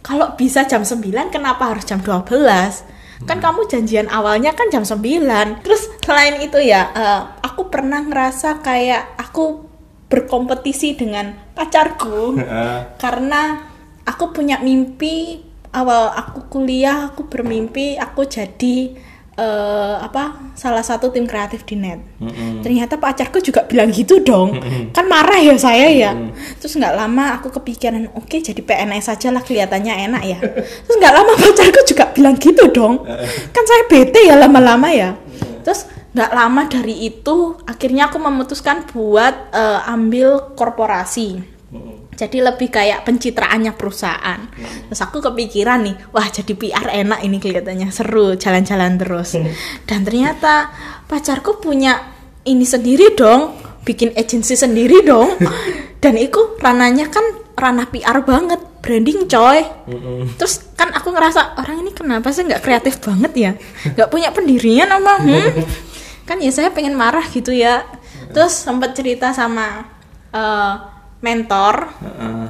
kalau 0.09 0.33
bisa 0.33 0.65
jam 0.65 0.81
9 0.81 1.05
kenapa 1.29 1.69
harus 1.69 1.85
jam 1.85 2.01
12 2.01 2.25
kan 3.29 3.37
kamu 3.37 3.69
janjian 3.69 4.09
awalnya 4.09 4.57
kan 4.57 4.73
jam 4.73 4.81
9 4.81 5.61
terus 5.61 5.85
selain 6.01 6.41
itu 6.41 6.57
ya 6.57 6.89
eh, 6.97 7.21
aku 7.45 7.69
pernah 7.69 8.01
ngerasa 8.01 8.65
kayak 8.65 9.13
aku 9.21 9.69
berkompetisi 10.09 10.97
dengan 10.97 11.37
pacarku. 11.53 12.35
Karena 13.03 13.61
aku 14.03 14.33
punya 14.33 14.57
mimpi 14.59 15.45
awal 15.69 16.09
aku 16.17 16.49
kuliah 16.49 17.13
aku 17.13 17.29
bermimpi 17.29 17.93
aku 17.93 18.25
jadi 18.25 18.97
eh, 19.39 19.95
apa 20.03 20.51
salah 20.59 20.83
satu 20.83 21.07
tim 21.15 21.23
kreatif 21.23 21.63
di 21.63 21.79
net. 21.79 22.03
Mm-mm. 22.19 22.59
ternyata 22.59 22.99
pacarku 22.99 23.39
juga 23.39 23.63
bilang 23.63 23.87
gitu 23.95 24.19
dong. 24.19 24.59
Kan 24.91 25.07
marah 25.07 25.39
ya 25.39 25.55
saya 25.55 25.87
ya. 25.87 26.11
Terus 26.59 26.75
nggak 26.75 26.93
lama 26.99 27.39
aku 27.39 27.47
kepikiran 27.55 28.11
oke 28.11 28.35
jadi 28.43 28.59
PNS 28.59 29.15
saja 29.15 29.31
lah 29.31 29.39
kelihatannya 29.39 29.93
enak 30.11 30.23
ya. 30.27 30.39
Terus 30.83 30.95
nggak 30.99 31.13
lama 31.15 31.31
pacarku 31.39 31.81
juga 31.87 32.11
bilang 32.11 32.35
gitu 32.35 32.63
dong. 32.69 33.07
Kan 33.55 33.63
saya 33.63 33.87
bete 33.87 34.19
ya 34.27 34.35
lama-lama 34.35 34.91
ya. 34.91 35.15
Terus 35.63 35.87
nggak 36.09 36.31
lama 36.33 36.61
dari 36.65 37.07
itu 37.07 37.55
akhirnya 37.69 38.09
aku 38.09 38.17
memutuskan 38.19 38.83
buat 38.91 39.53
eh, 39.55 39.79
ambil 39.87 40.57
korporasi 40.57 41.58
jadi 42.19 42.51
lebih 42.51 42.67
kayak 42.67 43.07
pencitraannya 43.07 43.79
perusahaan. 43.79 44.51
Terus 44.91 44.99
aku 44.99 45.23
kepikiran 45.23 45.87
nih, 45.87 45.95
wah 46.11 46.27
jadi 46.27 46.51
PR 46.51 46.91
enak 46.91 47.23
ini 47.23 47.39
kelihatannya 47.39 47.87
seru, 47.95 48.35
jalan-jalan 48.35 48.99
terus. 48.99 49.39
Dan 49.87 50.03
ternyata 50.03 50.67
pacarku 51.07 51.63
punya 51.63 52.11
ini 52.43 52.67
sendiri 52.67 53.15
dong, 53.15 53.55
bikin 53.87 54.11
agensi 54.19 54.59
sendiri 54.59 54.99
dong. 55.07 55.39
Dan 56.03 56.19
itu 56.19 56.59
ranahnya 56.59 57.07
kan 57.07 57.23
ranah 57.55 57.87
PR 57.87 58.19
banget. 58.27 58.67
branding 58.79 59.27
coy 59.27 59.59
terus 60.39 60.71
kan 60.79 60.87
aku 60.95 61.11
ngerasa 61.11 61.59
orang 61.59 61.83
ini 61.83 61.91
kenapa 61.91 62.31
sih 62.31 62.47
nggak 62.47 62.63
kreatif 62.63 63.03
banget 63.03 63.31
ya 63.35 63.51
nggak 63.91 64.07
punya 64.07 64.31
pendirian 64.31 64.87
apa 64.87 65.19
hmm? 65.19 65.51
kan 66.31 66.39
ya 66.39 66.47
saya 66.47 66.71
pengen 66.71 66.95
marah 66.95 67.27
gitu 67.27 67.51
ya 67.51 67.83
terus 68.31 68.55
sempat 68.55 68.95
cerita 68.95 69.35
sama 69.35 69.83
eh, 70.31 70.73
mentor. 71.19 71.91
Heeh. 71.99 72.47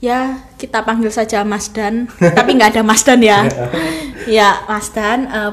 ya 0.00 0.40
kita 0.56 0.80
panggil 0.80 1.12
saja 1.12 1.44
Mas 1.44 1.68
Dan 1.68 2.08
tapi 2.16 2.56
nggak 2.56 2.72
ada 2.78 2.82
Mas 2.82 3.04
Dan 3.04 3.20
ya. 3.20 3.44
Ya 4.28 4.64
Mas 4.68 4.92
Dan 4.92 5.28
eh, 5.28 5.52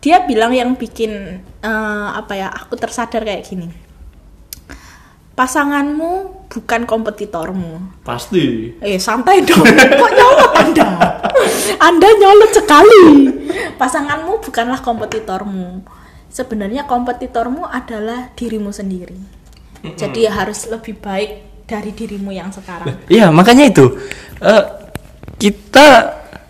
dia 0.00 0.24
bilang 0.24 0.52
yang 0.52 0.76
bikin 0.76 1.42
eh, 1.60 2.08
apa 2.12 2.32
ya 2.36 2.48
aku 2.52 2.76
tersadar 2.76 3.24
kayak 3.24 3.44
gini. 3.48 3.68
Pasanganmu 5.38 6.44
bukan 6.50 6.82
kompetitormu. 6.82 8.02
Pasti. 8.02 8.74
Eh 8.82 8.98
santai 8.98 9.46
dong. 9.46 9.62
Kok 10.02 10.12
nyolot 10.18 10.52
anda? 10.58 10.88
Anda 11.78 12.08
nyolot 12.18 12.50
sekali. 12.50 13.06
Pasanganmu 13.78 14.42
bukanlah 14.42 14.82
kompetitormu. 14.82 15.86
Sebenarnya 16.26 16.90
kompetitormu 16.90 17.70
adalah 17.70 18.34
dirimu 18.34 18.74
sendiri. 18.74 19.14
Jadi 19.94 20.26
harus 20.26 20.66
lebih 20.66 20.98
baik 20.98 21.47
dari 21.68 21.92
dirimu 21.92 22.32
yang 22.32 22.48
sekarang 22.48 22.96
Iya 23.06 23.28
makanya 23.28 23.68
itu 23.68 23.86
Eh, 24.38 24.64
kita 25.36 25.86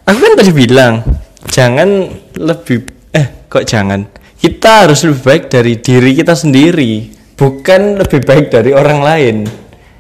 aku 0.05 0.19
kan 0.21 0.33
tadi 0.37 0.53
bilang 0.53 1.01
jangan 1.49 2.07
lebih 2.37 2.85
eh 3.11 3.49
kok 3.49 3.65
jangan 3.65 4.05
kita 4.37 4.87
harus 4.87 5.03
lebih 5.03 5.21
baik 5.25 5.43
dari 5.49 5.81
diri 5.81 6.13
kita 6.15 6.33
sendiri 6.33 6.93
bukan 7.35 7.99
lebih 7.99 8.21
baik 8.23 8.53
dari 8.53 8.71
orang 8.71 9.01
lain 9.01 9.37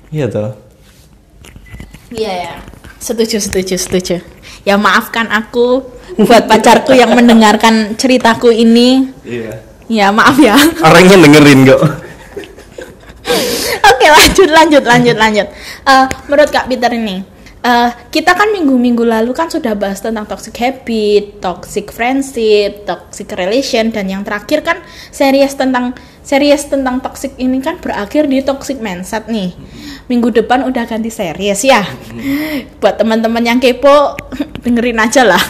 iya 0.08 0.28
toh 0.28 0.52
Iya 2.08 2.32
ya. 2.32 2.54
Setuju, 2.98 3.36
setuju, 3.36 3.76
setuju. 3.76 4.16
Ya 4.64 4.80
maafkan 4.80 5.28
aku 5.28 5.84
buat 6.16 6.48
pacarku 6.48 6.96
yang 6.96 7.12
mendengarkan 7.12 7.94
ceritaku 7.94 8.48
ini. 8.48 9.12
iya 9.22 9.60
Ya 9.88 10.08
maaf 10.08 10.40
ya. 10.40 10.56
orangnya 10.80 11.20
dengerin 11.20 11.68
kok 11.68 11.82
Oke 13.94 14.06
lanjut, 14.08 14.48
lanjut, 14.50 14.84
lanjut, 14.84 15.16
lanjut. 15.16 15.46
Eh, 15.84 16.06
menurut 16.28 16.50
Kak 16.50 16.66
Peter 16.70 16.90
ini, 16.94 17.20
eh, 17.64 17.90
kita 18.08 18.32
kan 18.34 18.50
minggu-minggu 18.54 19.04
lalu 19.04 19.32
kan 19.36 19.50
sudah 19.52 19.74
bahas 19.74 20.00
tentang 20.00 20.24
toxic 20.24 20.56
habit, 20.58 21.42
toxic 21.42 21.90
friendship, 21.92 22.88
toxic 22.88 23.28
relation, 23.36 23.90
dan 23.92 24.08
yang 24.08 24.22
terakhir 24.24 24.64
kan 24.64 24.80
series 25.12 25.54
tentang 25.56 25.96
series 26.28 26.68
tentang 26.68 27.00
toxic 27.00 27.32
ini 27.40 27.64
kan 27.64 27.80
berakhir 27.80 28.28
di 28.28 28.44
toxic 28.44 28.84
mindset 28.84 29.32
nih. 29.32 29.56
Minggu 30.12 30.28
depan 30.28 30.60
udah 30.68 30.84
ganti 30.84 31.08
series 31.08 31.64
ya. 31.64 31.80
Buat 32.80 33.00
teman-teman 33.00 33.40
yang 33.40 33.56
kepo, 33.56 34.12
dengerin 34.60 35.00
aja 35.00 35.24
lah. 35.24 35.40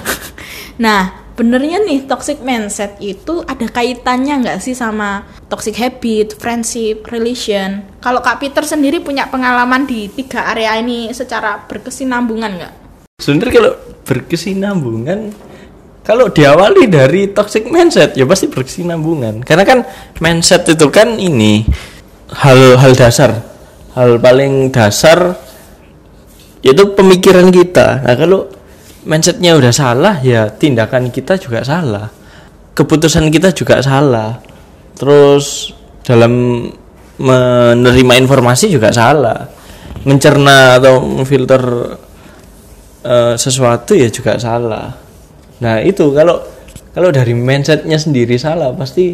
Nah, 0.79 1.28
benernya 1.39 1.79
nih 1.87 2.11
toxic 2.11 2.43
mindset 2.43 2.99
itu 2.99 3.47
ada 3.47 3.71
kaitannya 3.71 4.43
nggak 4.43 4.59
sih 4.59 4.75
sama 4.75 5.23
toxic 5.47 5.79
habit, 5.79 6.35
friendship, 6.35 7.07
relation? 7.15 7.87
Kalau 8.03 8.19
Kak 8.19 8.43
Peter 8.43 8.67
sendiri 8.67 8.99
punya 8.99 9.31
pengalaman 9.31 9.87
di 9.87 10.11
tiga 10.11 10.51
area 10.51 10.75
ini 10.83 11.15
secara 11.15 11.63
berkesinambungan 11.71 12.53
nggak? 12.59 12.75
sebenarnya 13.19 13.55
kalau 13.59 13.73
berkesinambungan 14.07 15.21
kalau 16.07 16.31
diawali 16.31 16.87
dari 16.87 17.35
toxic 17.35 17.67
mindset 17.67 18.15
ya 18.15 18.23
pasti 18.23 18.47
berkesinambungan 18.47 19.43
karena 19.43 19.67
kan 19.67 19.83
mindset 20.23 20.71
itu 20.71 20.87
kan 20.87 21.19
ini 21.19 21.67
hal-hal 22.31 22.95
dasar 22.95 23.43
hal 23.99 24.23
paling 24.23 24.71
dasar 24.71 25.35
yaitu 26.63 26.95
pemikiran 26.95 27.51
kita 27.51 28.07
nah 28.07 28.15
kalau 28.15 28.47
mindsetnya 29.09 29.57
udah 29.57 29.73
salah 29.73 30.21
ya 30.21 30.53
tindakan 30.53 31.09
kita 31.09 31.41
juga 31.41 31.65
salah 31.65 32.13
keputusan 32.77 33.33
kita 33.33 33.57
juga 33.57 33.81
salah 33.81 34.37
terus 34.95 35.73
dalam 36.05 36.67
menerima 37.19 38.15
informasi 38.21 38.71
juga 38.71 38.95
salah 38.95 39.59
mencerna 40.07 40.79
atau 40.79 41.03
memfilter 41.03 41.63
eh, 43.03 43.35
sesuatu 43.35 43.93
ya 43.99 44.09
juga 44.09 44.39
salah. 44.39 44.95
Nah 45.61 45.83
itu 45.83 46.15
kalau 46.15 46.39
kalau 46.95 47.11
dari 47.11 47.35
mindsetnya 47.35 47.99
sendiri 47.99 48.39
salah 48.39 48.71
pasti 48.73 49.13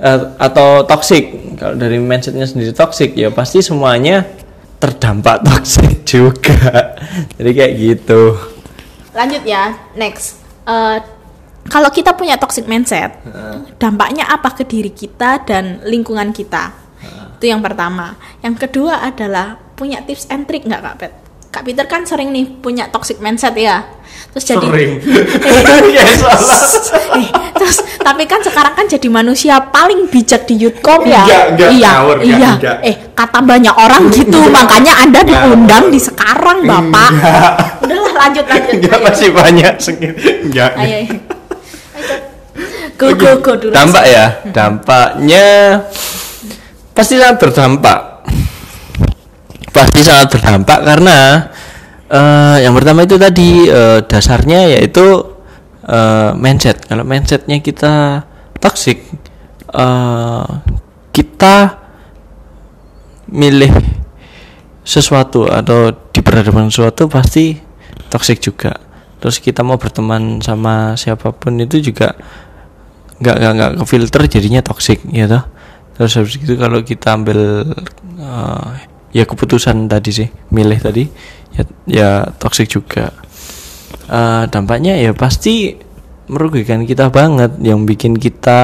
eh, 0.00 0.20
atau 0.40 0.82
toxic. 0.88 1.56
Kalau 1.60 1.76
dari 1.76 2.00
mindsetnya 2.00 2.48
sendiri 2.48 2.72
toxic 2.72 3.12
ya 3.16 3.28
pasti 3.32 3.60
semuanya 3.60 4.24
terdampak 4.80 5.42
toxic 5.48 6.02
juga. 6.08 6.96
Jadi 7.36 7.50
kayak 7.52 7.72
gitu. 7.76 8.22
Lanjut 9.16 9.42
ya, 9.48 9.72
next. 9.96 10.44
Eh, 10.68 10.98
kalau 11.66 11.90
kita 11.90 12.14
punya 12.14 12.38
toxic 12.38 12.68
mindset, 12.70 13.16
dampaknya 13.82 14.28
apa 14.30 14.54
ke 14.54 14.62
diri 14.62 14.94
kita 14.94 15.42
dan 15.42 15.82
lingkungan 15.82 16.30
kita? 16.30 16.70
Itu 17.36 17.50
yang 17.50 17.60
pertama. 17.60 18.14
Yang 18.40 18.68
kedua 18.68 19.02
adalah 19.02 19.58
punya 19.76 20.00
tips 20.06 20.30
and 20.30 20.46
trick 20.46 20.64
nggak 20.64 20.80
Kak 20.80 20.96
Pet? 20.96 21.12
Kak 21.56 21.64
Peter 21.64 21.88
kan 21.88 22.04
sering 22.04 22.36
nih 22.36 22.44
punya 22.60 22.92
toxic 22.92 23.16
mindset 23.16 23.56
ya. 23.56 23.80
Terus 24.36 24.44
jadi 24.44 24.68
ya 25.96 26.04
salah. 26.20 26.60
Eh, 27.16 27.28
terus 27.56 27.80
tapi 27.96 28.28
kan 28.28 28.44
sekarang 28.44 28.76
kan 28.76 28.84
jadi 28.84 29.08
manusia 29.08 29.56
paling 29.72 30.04
bijak 30.12 30.44
di 30.44 30.60
Yudcom 30.60 31.08
ya. 31.08 31.24
Enggak, 31.24 31.44
enggak, 31.56 31.70
iya, 31.72 31.90
ngawur, 31.96 32.16
enggak, 32.20 32.36
iya. 32.36 32.50
enggak. 32.60 32.76
Eh, 32.84 32.94
kata 33.16 33.40
banyak 33.40 33.72
orang 33.72 34.02
gitu, 34.20 34.38
makanya 34.52 34.92
Anda 35.00 35.20
diundang 35.24 35.88
di 35.88 35.96
sekarang, 35.96 36.68
Bapak. 36.68 37.10
Udahlah 37.80 38.14
lanjut 38.20 38.44
lanjut. 38.44 38.72
Enggak 38.76 38.98
Ayo. 39.00 39.06
masih 39.08 39.28
banyak 39.32 39.74
sengit. 39.80 40.12
Enggak. 40.44 40.76
Ayo. 40.76 40.92
ayo. 40.92 41.16
Go 43.00 43.16
go 43.16 43.30
go 43.40 43.52
dulu. 43.56 43.72
Dampak 43.72 44.04
ya, 44.04 44.26
dampaknya 44.52 45.46
pasti 46.92 47.16
sangat 47.16 47.40
berdampak. 47.40 48.15
Pasti 49.76 50.00
sangat 50.00 50.32
berdampak 50.32 50.80
karena 50.80 51.18
eh, 52.08 52.56
yang 52.64 52.72
pertama 52.72 53.04
itu 53.04 53.20
tadi 53.20 53.68
eh, 53.68 54.00
dasarnya 54.08 54.80
yaitu 54.80 55.04
eh, 55.84 56.32
mindset. 56.32 56.88
Kalau 56.88 57.04
mindsetnya 57.04 57.60
kita 57.60 58.24
toxic, 58.56 59.04
eh, 59.76 60.48
kita 61.12 61.56
milih 63.28 63.74
sesuatu 64.86 65.50
atau 65.50 65.92
di 66.14 66.24
peradaban 66.24 66.72
sesuatu 66.72 67.10
pasti 67.12 67.60
toxic 68.08 68.40
juga. 68.40 68.72
Terus 69.20 69.42
kita 69.44 69.60
mau 69.60 69.76
berteman 69.76 70.40
sama 70.40 70.96
siapa 70.96 71.36
pun 71.36 71.58
itu 71.60 71.84
juga 71.84 72.16
nggak 73.16 73.36
nggak 73.40 73.52
nggak 73.80 73.88
filter 73.88 74.22
jadinya 74.28 74.60
toxic 74.60 75.00
ya 75.08 75.24
toh 75.24 75.44
terus 75.96 76.12
habis 76.20 76.36
itu 76.36 76.52
kalau 76.60 76.84
kita 76.84 77.16
ambil 77.16 77.64
eh, 78.20 78.70
ya 79.16 79.24
keputusan 79.24 79.88
tadi 79.88 80.10
sih 80.12 80.28
milih 80.52 80.76
tadi. 80.76 81.08
Ya 81.56 81.64
ya 81.88 82.10
toxic 82.36 82.68
juga. 82.68 83.16
Eh, 84.12 84.44
dampaknya 84.52 85.00
ya 85.00 85.16
pasti 85.16 85.72
merugikan 86.28 86.84
kita 86.84 87.08
banget 87.08 87.56
yang 87.64 87.88
bikin 87.88 88.20
kita 88.20 88.60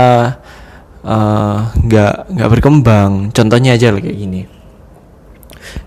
eh, 1.01 1.59
nggak 1.73 2.15
nggak 2.37 2.51
berkembang. 2.53 3.33
Contohnya 3.33 3.81
aja 3.81 3.97
kayak 3.97 4.13
gini. 4.13 4.45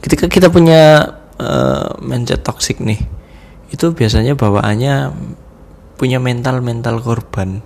Ketika 0.02 0.26
kita 0.26 0.50
punya 0.50 1.14
eh, 1.38 1.88
mindset 2.02 2.42
toxic 2.42 2.82
nih 2.82 2.98
itu 3.70 3.92
biasanya 3.92 4.34
bawaannya 4.40 5.12
punya 6.00 6.18
mental 6.18 6.66
mental 6.66 7.06
korban 7.06 7.62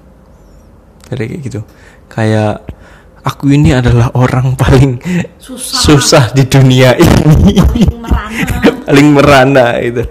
kayak 1.07 1.41
gitu. 1.41 1.61
Kayak 2.11 2.65
aku 3.21 3.51
ini 3.51 3.71
adalah 3.71 4.11
orang 4.13 4.55
paling 4.55 4.99
Susah. 5.37 5.79
susah 5.81 6.23
di 6.31 6.43
dunia 6.43 6.95
ini 6.95 7.83
merana. 7.91 8.47
paling 8.87 9.07
merana 9.11 9.65
itu 9.77 10.03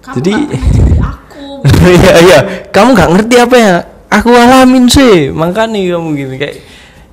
Kamu 0.00 0.14
jadi 0.16 0.32
jadi 0.70 0.94
aku. 1.02 1.44
iya 2.00 2.12
iya 2.22 2.38
kamu 2.70 2.88
nggak 2.92 3.10
ngerti 3.12 3.36
apa 3.38 3.56
ya 3.56 3.74
aku 4.08 4.30
alamin 4.30 4.84
sih 4.86 5.28
makanya 5.30 5.78
kamu 5.96 6.08
gini 6.14 6.36
kayak 6.36 6.56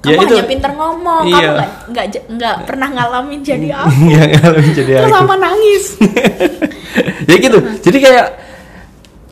Kamu 0.04 0.20
hanya 0.20 0.44
pinter 0.44 0.68
ngomong, 0.76 1.24
Iya. 1.24 1.40
kamu 1.48 1.64
nggak 1.96 2.06
nggak 2.36 2.56
pernah 2.68 2.88
ngalamin 2.92 3.40
jadi 3.40 3.68
aku. 3.80 3.88
nggak 4.04 4.26
ngalamin 4.36 4.72
jadi 4.76 4.92
Terus 4.94 5.08
aku 5.08 5.16
sama 5.16 5.36
nangis. 5.40 5.84
ya 7.24 7.36
gitu 7.40 7.60
jadi 7.80 7.98
kayak 8.04 8.26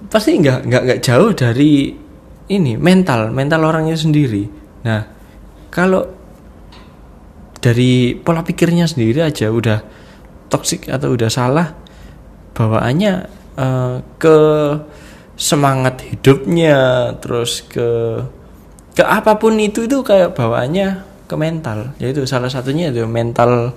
pasti 0.08 0.40
nggak 0.40 0.60
nggak 0.64 0.82
nggak 0.88 1.00
jauh 1.04 1.32
dari 1.32 1.92
ini 2.48 2.76
mental 2.76 3.32
mental 3.32 3.64
orangnya 3.64 3.96
sendiri 3.96 4.48
nah 4.82 5.04
kalau 5.74 6.06
dari 7.62 8.14
pola 8.20 8.44
pikirnya 8.46 8.86
sendiri 8.86 9.26
aja 9.26 9.50
udah 9.50 9.80
toksik 10.52 10.92
atau 10.92 11.16
udah 11.16 11.30
salah 11.32 11.74
bawaannya 12.54 13.14
eh, 13.56 13.96
ke 14.20 14.38
semangat 15.42 16.06
hidupnya 16.06 17.10
terus 17.18 17.66
ke 17.66 18.22
ke 18.94 19.02
apa 19.02 19.42
pun 19.42 19.58
itu 19.58 19.90
itu 19.90 20.06
kayak 20.06 20.38
bawaannya 20.38 21.10
ke 21.26 21.36
mental. 21.40 21.98
Yaitu 21.98 22.30
salah 22.30 22.54
satunya 22.54 22.94
itu 22.94 23.10
mental 23.10 23.74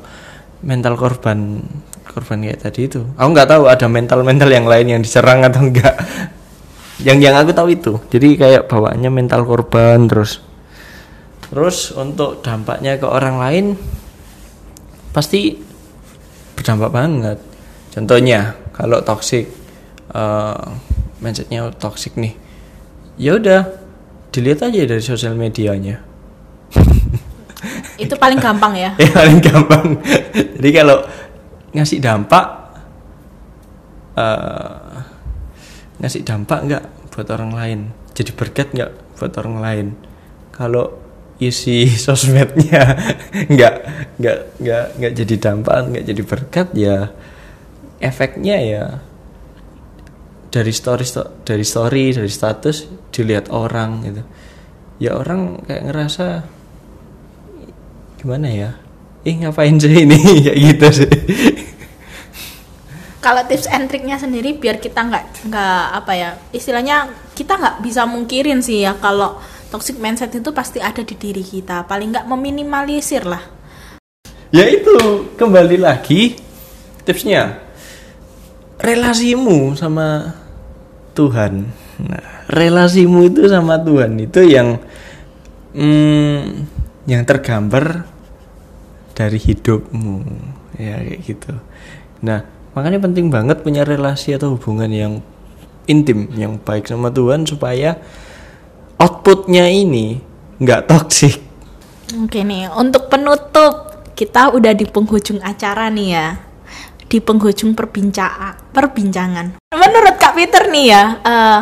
mental 0.61 1.01
korban 1.01 1.65
korban 2.05 2.45
kayak 2.45 2.61
tadi 2.69 2.91
itu. 2.93 3.01
Aku 3.17 3.33
nggak 3.33 3.49
tahu 3.49 3.65
ada 3.65 3.89
mental 3.89 4.21
mental 4.21 4.53
yang 4.53 4.69
lain 4.69 4.87
yang 4.93 5.01
diserang 5.01 5.41
atau 5.41 5.65
enggak 5.65 5.97
yang 7.01 7.17
yang 7.25 7.33
aku 7.41 7.57
tahu 7.57 7.73
itu. 7.73 7.97
Jadi 8.13 8.37
kayak 8.37 8.69
bawaannya 8.69 9.09
mental 9.09 9.49
korban 9.49 10.05
terus 10.05 10.44
terus 11.51 11.93
untuk 11.93 12.41
dampaknya 12.41 12.97
ke 12.97 13.07
orang 13.07 13.37
lain 13.39 13.67
pasti 15.15 15.59
berdampak 16.59 16.91
banget. 16.91 17.39
Contohnya 17.95 18.59
kalau 18.75 18.99
toxic 19.07 19.47
uh, 20.11 20.59
mindsetnya 21.23 21.71
toxic 21.79 22.19
nih 22.19 22.35
ya 23.15 23.39
udah 23.39 23.63
dilihat 24.35 24.67
aja 24.67 24.83
dari 24.83 25.03
sosial 25.03 25.39
medianya. 25.39 26.03
Itu 28.03 28.19
paling 28.19 28.43
gampang 28.43 28.75
ya. 28.75 28.91
ya 29.03 29.11
paling 29.15 29.39
gampang. 29.39 29.87
Jadi 30.35 30.71
kalau 30.75 31.07
ngasih 31.75 31.99
dampak 32.03 32.47
eh, 34.19 34.95
ngasih 36.03 36.27
dampak 36.27 36.59
nggak 36.67 36.85
buat 37.15 37.29
orang 37.31 37.53
lain? 37.55 37.81
Jadi 38.15 38.31
berkat 38.35 38.75
nggak 38.75 38.91
buat 39.19 39.33
orang 39.39 39.57
lain? 39.63 39.87
Kalau 40.51 41.04
isi 41.43 41.91
sosmednya. 42.05 42.99
Nggak 43.53 43.75
nggak 44.15 44.39
nggak 44.63 44.85
nggak 44.95 45.13
jadi 45.19 45.35
dampak 45.43 45.77
nggak 45.91 46.05
jadi 46.07 46.23
berkat 46.23 46.69
ya 46.79 47.11
efeknya 47.99 48.57
ya 48.63 48.85
dari 50.55 50.71
story 50.71 51.03
sto- 51.03 51.43
dari 51.43 51.67
story 51.67 52.15
dari 52.15 52.31
status 52.31 52.87
dilihat 53.11 53.51
orang 53.51 53.91
gitu. 54.07 54.23
Ya 55.03 55.19
orang 55.19 55.67
kayak 55.67 55.83
ngerasa 55.91 56.27
gimana 58.23 58.47
ya? 58.47 58.71
Ih 59.27 59.35
ngapain 59.43 59.75
sih 59.81 59.91
ini? 59.91 60.15
Kayak 60.47 60.59
gitu 60.63 60.87
sih. 61.03 61.11
Kalau 63.25 63.41
tips 63.49 63.67
and 63.73 63.89
triknya 63.89 64.21
sendiri 64.21 64.53
biar 64.61 64.79
kita 64.79 65.01
nggak 65.01 65.49
nggak 65.49 65.81
apa 65.97 66.13
ya 66.13 66.31
istilahnya 66.53 67.09
kita 67.33 67.57
nggak 67.57 67.77
bisa 67.81 68.05
mungkirin 68.05 68.61
sih 68.61 68.85
ya 68.85 68.93
kalau 69.01 69.41
toxic 69.73 69.97
mindset 70.01 70.35
itu 70.35 70.51
pasti 70.51 70.83
ada 70.83 71.01
di 71.01 71.15
diri 71.17 71.45
kita. 71.45 71.85
Paling 71.85 72.13
nggak 72.13 72.27
meminimalisir 72.29 73.25
lah. 73.25 73.45
ya 74.55 74.71
itu 74.71 74.95
kembali 75.35 75.83
lagi 75.83 76.39
tipsnya 77.03 77.59
relasimu 78.79 79.75
sama 79.75 80.31
Tuhan 81.15 81.67
nah 82.07 82.47
relasimu 82.51 83.31
itu 83.31 83.47
sama 83.47 83.79
Tuhan 83.79 84.19
itu 84.19 84.41
yang 84.47 84.79
hmm, 85.75 86.39
yang 87.07 87.23
tergambar 87.23 88.07
dari 89.15 89.39
hidupmu 89.39 90.17
ya 90.79 91.03
kayak 91.03 91.21
gitu 91.23 91.53
nah 92.23 92.43
makanya 92.75 93.03
penting 93.03 93.31
banget 93.31 93.63
punya 93.63 93.87
relasi 93.87 94.35
atau 94.35 94.59
hubungan 94.59 94.91
yang 94.91 95.13
intim 95.87 96.33
yang 96.35 96.59
baik 96.59 96.89
sama 96.89 97.13
Tuhan 97.15 97.47
supaya 97.47 97.99
outputnya 98.99 99.69
ini 99.69 100.21
nggak 100.61 100.87
toksik 100.87 101.45
Oke 102.15 102.47
nih, 102.47 102.71
untuk 102.71 103.11
penutup 103.11 103.91
kita 104.15 104.55
udah 104.55 104.71
di 104.71 104.87
penghujung 104.87 105.43
acara 105.43 105.91
nih 105.91 106.09
ya. 106.15 106.29
Di 107.11 107.19
penghujung 107.19 107.75
perbincangan 107.75 108.71
perbincangan. 108.71 109.59
Menurut 109.75 110.15
Kak 110.23 110.39
Peter 110.39 110.71
nih 110.71 110.87
ya, 110.95 111.05
eh, 111.27 111.61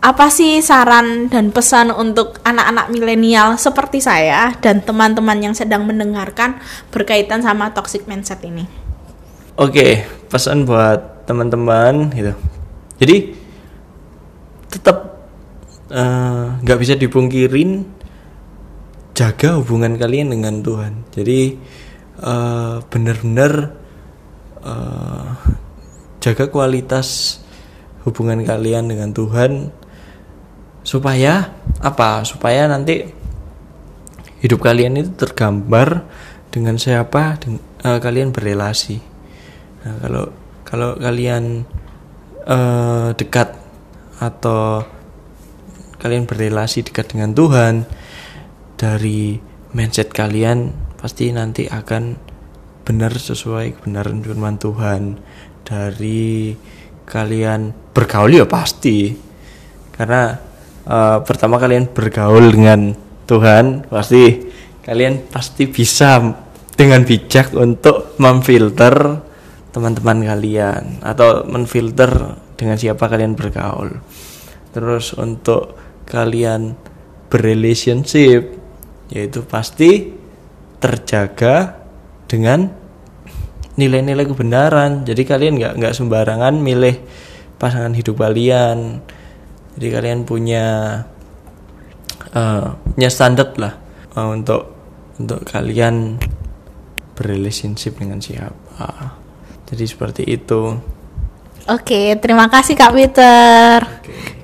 apa 0.00 0.26
sih 0.32 0.64
saran 0.64 1.28
dan 1.28 1.52
pesan 1.52 1.92
untuk 1.92 2.40
anak-anak 2.48 2.86
milenial 2.96 3.60
seperti 3.60 4.00
saya 4.00 4.56
dan 4.64 4.80
teman-teman 4.80 5.52
yang 5.52 5.54
sedang 5.56 5.84
mendengarkan 5.84 6.56
berkaitan 6.88 7.44
sama 7.44 7.76
toxic 7.76 8.08
mindset 8.08 8.40
ini? 8.40 8.64
Oke, 9.60 10.08
pesan 10.32 10.64
buat 10.64 11.28
teman-teman 11.28 12.08
gitu. 12.16 12.32
Jadi 13.04 13.16
tetap 14.72 15.13
eh, 15.90 16.46
nggak 16.62 16.78
bisa 16.80 16.94
dipungkirin 16.96 17.84
jaga 19.14 19.60
hubungan 19.60 19.94
kalian 20.00 20.34
dengan 20.34 20.60
Tuhan. 20.64 20.92
Jadi 21.12 21.40
eh, 22.20 22.76
benar-benar 22.88 23.52
eh, 24.64 25.28
jaga 26.24 26.44
kualitas 26.48 27.40
hubungan 28.04 28.44
kalian 28.44 28.88
dengan 28.88 29.10
Tuhan 29.12 29.72
supaya 30.84 31.52
apa? 31.80 32.24
Supaya 32.28 32.68
nanti 32.68 33.04
hidup 34.44 34.60
kalian 34.60 35.00
itu 35.00 35.10
tergambar 35.16 36.04
dengan 36.52 36.76
siapa 36.76 37.40
deng- 37.40 37.64
eh, 37.80 37.98
kalian 38.00 38.32
berrelasi. 38.32 38.98
Nah, 39.84 39.94
kalau 40.00 40.24
kalau 40.64 40.90
kalian 41.00 41.64
eh, 42.44 43.08
dekat 43.16 43.56
atau 44.20 44.84
kalian 46.04 46.28
berrelasi 46.28 46.84
dekat 46.84 47.16
dengan 47.16 47.32
Tuhan 47.32 47.88
dari 48.76 49.40
mindset 49.72 50.12
kalian 50.12 50.68
pasti 51.00 51.32
nanti 51.32 51.64
akan 51.64 52.12
benar 52.84 53.16
sesuai 53.16 53.80
kebenaran 53.80 54.20
firman 54.20 54.60
Tuhan. 54.60 55.16
Dari 55.64 56.52
kalian 57.08 57.72
bergaul 57.96 58.36
ya 58.36 58.44
pasti. 58.44 59.16
Karena 59.96 60.36
eh, 60.84 61.18
pertama 61.24 61.56
kalian 61.56 61.88
bergaul 61.88 62.52
dengan 62.52 62.92
Tuhan 63.24 63.88
pasti 63.88 64.52
kalian 64.84 65.32
pasti 65.32 65.64
bisa 65.64 66.20
dengan 66.76 67.00
bijak 67.00 67.56
untuk 67.56 68.20
memfilter 68.20 69.24
teman-teman 69.72 70.20
kalian 70.20 71.00
atau 71.00 71.48
menfilter 71.48 72.36
dengan 72.60 72.76
siapa 72.76 73.08
kalian 73.08 73.32
bergaul. 73.32 74.04
Terus 74.76 75.16
untuk 75.16 75.80
kalian 76.04 76.76
berrelationship 77.28 78.56
yaitu 79.12 79.44
pasti 79.44 80.14
terjaga 80.80 81.80
dengan 82.28 82.68
nilai-nilai 83.74 84.26
kebenaran. 84.28 85.02
Jadi 85.02 85.22
kalian 85.26 85.58
nggak 85.58 85.74
nggak 85.80 85.94
sembarangan 85.96 86.54
milih 86.60 86.96
pasangan 87.58 87.94
hidup 87.96 88.20
kalian. 88.20 89.00
Jadi 89.74 89.86
kalian 89.90 90.20
punya 90.22 90.66
eh, 92.30 92.66
punya 92.94 93.10
standar 93.10 93.50
lah 93.58 93.74
eh, 94.14 94.28
untuk 94.28 94.62
untuk 95.18 95.40
kalian 95.46 96.18
berrelationship 97.14 97.98
dengan 97.98 98.18
siapa. 98.18 99.14
Jadi 99.70 99.84
seperti 99.86 100.22
itu. 100.26 100.74
Oke, 101.64 102.12
terima 102.20 102.44
kasih 102.52 102.76
Kak 102.76 102.92
Peter. 102.92 103.78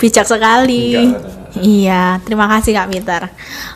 Bijak 0.01 0.25
sekali. 0.25 0.97
Enggak, 0.97 1.30
Iya, 1.59 2.23
terima 2.23 2.47
kasih 2.47 2.79
Kak 2.79 2.89
Peter. 2.95 3.23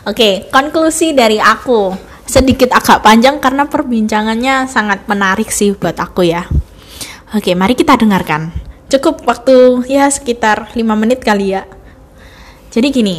Oke, 0.07 0.47
konklusi 0.47 1.11
dari 1.11 1.43
aku 1.43 1.91
sedikit 2.25 2.71
agak 2.71 3.03
panjang 3.03 3.37
karena 3.43 3.67
perbincangannya 3.67 4.65
sangat 4.71 5.03
menarik 5.05 5.51
sih 5.51 5.75
buat 5.75 5.99
aku 5.99 6.23
ya. 6.23 6.47
Oke, 7.35 7.51
mari 7.51 7.75
kita 7.75 7.99
dengarkan. 7.99 8.55
Cukup 8.87 9.27
waktu 9.27 9.83
ya 9.91 10.07
sekitar 10.07 10.71
5 10.71 10.81
menit 10.95 11.19
kali 11.19 11.57
ya. 11.57 11.67
Jadi 12.71 12.87
gini, 12.91 13.17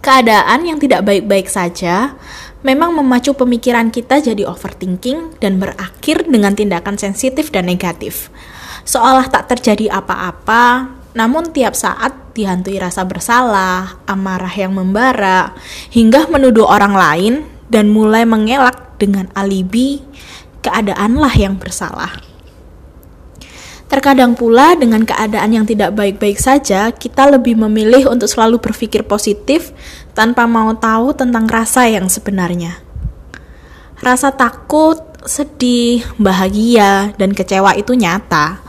keadaan 0.00 0.64
yang 0.64 0.78
tidak 0.80 1.04
baik-baik 1.04 1.50
saja 1.50 2.16
memang 2.64 2.94
memacu 2.94 3.36
pemikiran 3.36 3.92
kita 3.92 4.22
jadi 4.22 4.48
overthinking 4.48 5.38
dan 5.38 5.60
berakhir 5.60 6.24
dengan 6.24 6.56
tindakan 6.56 6.96
sensitif 6.96 7.52
dan 7.52 7.68
negatif. 7.68 8.32
Seolah 8.86 9.28
tak 9.30 9.50
terjadi 9.50 9.92
apa-apa, 9.92 10.95
namun 11.16 11.48
tiap 11.48 11.72
saat 11.72 12.36
dihantui 12.36 12.76
rasa 12.76 13.08
bersalah, 13.08 13.96
amarah 14.04 14.52
yang 14.52 14.76
membara, 14.76 15.56
hingga 15.88 16.28
menuduh 16.28 16.68
orang 16.68 16.92
lain 16.92 17.34
dan 17.72 17.88
mulai 17.88 18.28
mengelak 18.28 19.00
dengan 19.00 19.32
alibi 19.32 20.04
keadaanlah 20.60 21.32
yang 21.32 21.56
bersalah. 21.56 22.12
Terkadang 23.86 24.36
pula 24.36 24.76
dengan 24.76 25.06
keadaan 25.08 25.56
yang 25.56 25.64
tidak 25.64 25.96
baik-baik 25.96 26.36
saja, 26.36 26.92
kita 26.92 27.32
lebih 27.32 27.56
memilih 27.56 28.12
untuk 28.12 28.28
selalu 28.28 28.60
berpikir 28.60 29.06
positif 29.06 29.72
tanpa 30.12 30.44
mau 30.44 30.74
tahu 30.76 31.16
tentang 31.16 31.48
rasa 31.48 31.88
yang 31.88 32.10
sebenarnya. 32.10 32.76
Rasa 34.02 34.34
takut, 34.34 35.00
sedih, 35.24 36.02
bahagia, 36.20 37.14
dan 37.16 37.32
kecewa 37.32 37.72
itu 37.78 37.94
nyata. 37.94 38.60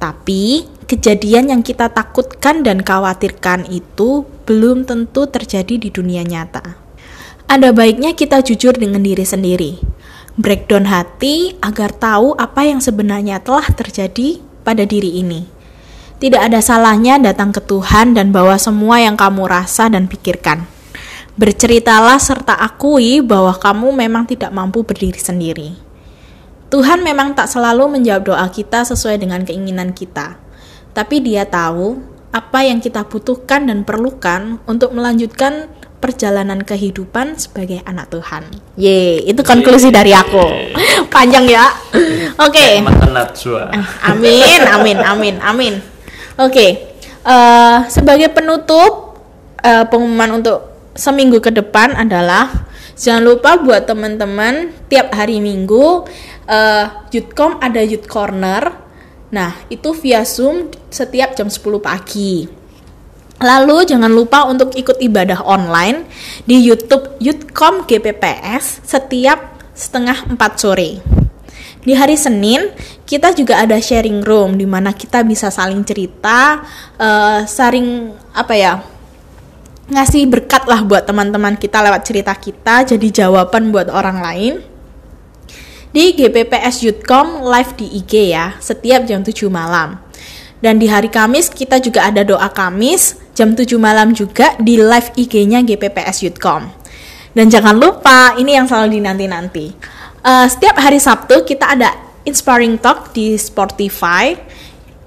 Tapi, 0.00 0.75
kejadian 0.86 1.50
yang 1.50 1.62
kita 1.66 1.90
takutkan 1.90 2.62
dan 2.62 2.80
khawatirkan 2.86 3.66
itu 3.66 4.22
belum 4.46 4.86
tentu 4.86 5.26
terjadi 5.26 5.82
di 5.82 5.90
dunia 5.90 6.22
nyata. 6.22 6.78
Ada 7.46 7.74
baiknya 7.74 8.14
kita 8.14 8.42
jujur 8.42 8.74
dengan 8.74 9.02
diri 9.02 9.26
sendiri. 9.26 9.78
Breakdown 10.38 10.86
hati 10.86 11.58
agar 11.58 11.90
tahu 11.94 12.38
apa 12.38 12.66
yang 12.66 12.78
sebenarnya 12.78 13.42
telah 13.42 13.66
terjadi 13.70 14.38
pada 14.62 14.86
diri 14.86 15.22
ini. 15.22 15.46
Tidak 16.16 16.40
ada 16.40 16.62
salahnya 16.64 17.20
datang 17.20 17.52
ke 17.52 17.60
Tuhan 17.60 18.16
dan 18.16 18.32
bawa 18.32 18.56
semua 18.56 19.02
yang 19.02 19.18
kamu 19.18 19.46
rasa 19.46 19.90
dan 19.92 20.08
pikirkan. 20.08 20.64
Berceritalah 21.36 22.16
serta 22.16 22.56
akui 22.56 23.20
bahwa 23.20 23.52
kamu 23.52 23.92
memang 23.92 24.24
tidak 24.24 24.48
mampu 24.54 24.80
berdiri 24.80 25.20
sendiri. 25.20 25.76
Tuhan 26.72 27.04
memang 27.04 27.36
tak 27.36 27.46
selalu 27.52 28.00
menjawab 28.00 28.32
doa 28.32 28.46
kita 28.48 28.82
sesuai 28.88 29.22
dengan 29.22 29.44
keinginan 29.44 29.92
kita, 29.94 30.40
tapi 30.96 31.20
Dia 31.20 31.44
tahu 31.44 32.00
apa 32.32 32.64
yang 32.64 32.80
kita 32.80 33.04
butuhkan 33.04 33.68
dan 33.68 33.84
perlukan 33.84 34.56
untuk 34.64 34.96
melanjutkan 34.96 35.68
perjalanan 36.00 36.64
kehidupan 36.64 37.36
sebagai 37.36 37.84
anak 37.84 38.12
Tuhan. 38.12 38.48
Ye, 38.80 39.24
itu 39.24 39.40
konklusi 39.44 39.92
dari 39.92 40.16
aku. 40.16 40.72
Panjang 41.14 41.44
ya. 41.44 41.68
Oke. 42.48 42.80
Mata 42.80 43.08
Najwa. 43.08 43.72
Amin, 44.04 44.60
amin, 44.64 44.98
amin, 45.00 45.34
amin. 45.40 45.74
Oke, 46.36 46.96
eh, 47.24 47.78
sebagai 47.88 48.28
penutup 48.32 49.20
eh, 49.60 49.84
pengumuman 49.88 50.40
untuk 50.40 50.92
seminggu 50.96 51.40
ke 51.40 51.52
depan 51.52 51.92
adalah 51.92 52.68
jangan 52.96 53.24
lupa 53.24 53.60
buat 53.60 53.84
teman-teman 53.84 54.72
tiap 54.88 55.12
hari 55.12 55.44
Minggu 55.44 56.08
uh, 56.48 56.84
Youthcom 57.12 57.60
ada 57.60 57.84
Youth 57.84 58.08
Corner. 58.08 58.85
Nah, 59.34 59.58
itu 59.66 59.90
via 59.98 60.22
Zoom 60.22 60.70
setiap 60.90 61.34
jam 61.34 61.50
10 61.50 61.82
pagi. 61.82 62.46
Lalu 63.36 63.84
jangan 63.84 64.08
lupa 64.08 64.48
untuk 64.48 64.72
ikut 64.72 64.96
ibadah 65.02 65.44
online 65.44 66.08
di 66.48 66.56
YouTube 66.56 67.20
Youthcom 67.20 67.84
GPPS 67.84 68.80
setiap 68.86 69.60
setengah 69.76 70.32
4 70.32 70.40
sore. 70.56 71.04
Di 71.86 71.94
hari 71.94 72.16
Senin, 72.18 72.72
kita 73.06 73.30
juga 73.36 73.62
ada 73.62 73.78
sharing 73.78 74.24
room 74.24 74.58
di 74.58 74.66
mana 74.66 74.90
kita 74.90 75.22
bisa 75.22 75.52
saling 75.52 75.84
cerita, 75.86 76.64
uh, 76.98 77.46
saling 77.46 78.10
apa 78.34 78.54
ya, 78.58 78.82
ngasih 79.86 80.26
berkat 80.26 80.66
lah 80.66 80.82
buat 80.82 81.06
teman-teman 81.06 81.54
kita 81.54 81.78
lewat 81.78 82.02
cerita 82.02 82.34
kita, 82.34 82.82
jadi 82.82 83.06
jawaban 83.22 83.70
buat 83.70 83.86
orang 83.86 84.18
lain. 84.18 84.54
Di 85.96 86.12
GPPS 86.12 86.84
Youthcom 86.84 87.40
live 87.40 87.72
di 87.80 87.88
IG 87.96 88.28
ya, 88.28 88.52
setiap 88.60 89.08
jam 89.08 89.24
7 89.24 89.48
malam. 89.48 89.96
Dan 90.60 90.76
di 90.76 90.92
hari 90.92 91.08
Kamis 91.08 91.48
kita 91.48 91.80
juga 91.80 92.04
ada 92.04 92.20
doa 92.20 92.52
Kamis 92.52 93.16
jam 93.32 93.56
7 93.56 93.64
malam 93.80 94.12
juga 94.12 94.52
di 94.60 94.76
live 94.76 95.16
IG-nya 95.16 95.64
GPPS 95.64 96.20
Youthcom. 96.20 96.68
Dan 97.32 97.48
jangan 97.48 97.80
lupa, 97.80 98.36
ini 98.36 98.60
yang 98.60 98.68
selalu 98.68 99.00
dinanti-nanti. 99.00 99.72
Uh, 100.20 100.44
setiap 100.44 100.76
hari 100.84 101.00
Sabtu 101.00 101.48
kita 101.48 101.72
ada 101.72 101.96
Inspiring 102.28 102.76
Talk 102.76 103.16
di 103.16 103.32
Spotify. 103.40 104.36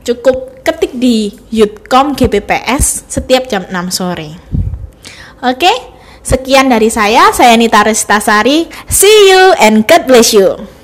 Cukup 0.02 0.66
ketik 0.66 0.98
di 0.98 1.30
Youthcom 1.54 2.18
GPPS 2.18 3.06
setiap 3.06 3.46
jam 3.46 3.62
6 3.70 3.94
sore. 3.94 4.42
Oke, 5.46 5.70
sekian 6.26 6.66
dari 6.66 6.90
saya. 6.90 7.30
Saya 7.30 7.54
Nita 7.62 7.86
Restasari. 7.86 8.66
See 8.90 9.30
you 9.30 9.54
and 9.62 9.86
God 9.86 10.10
bless 10.10 10.34
you. 10.34 10.79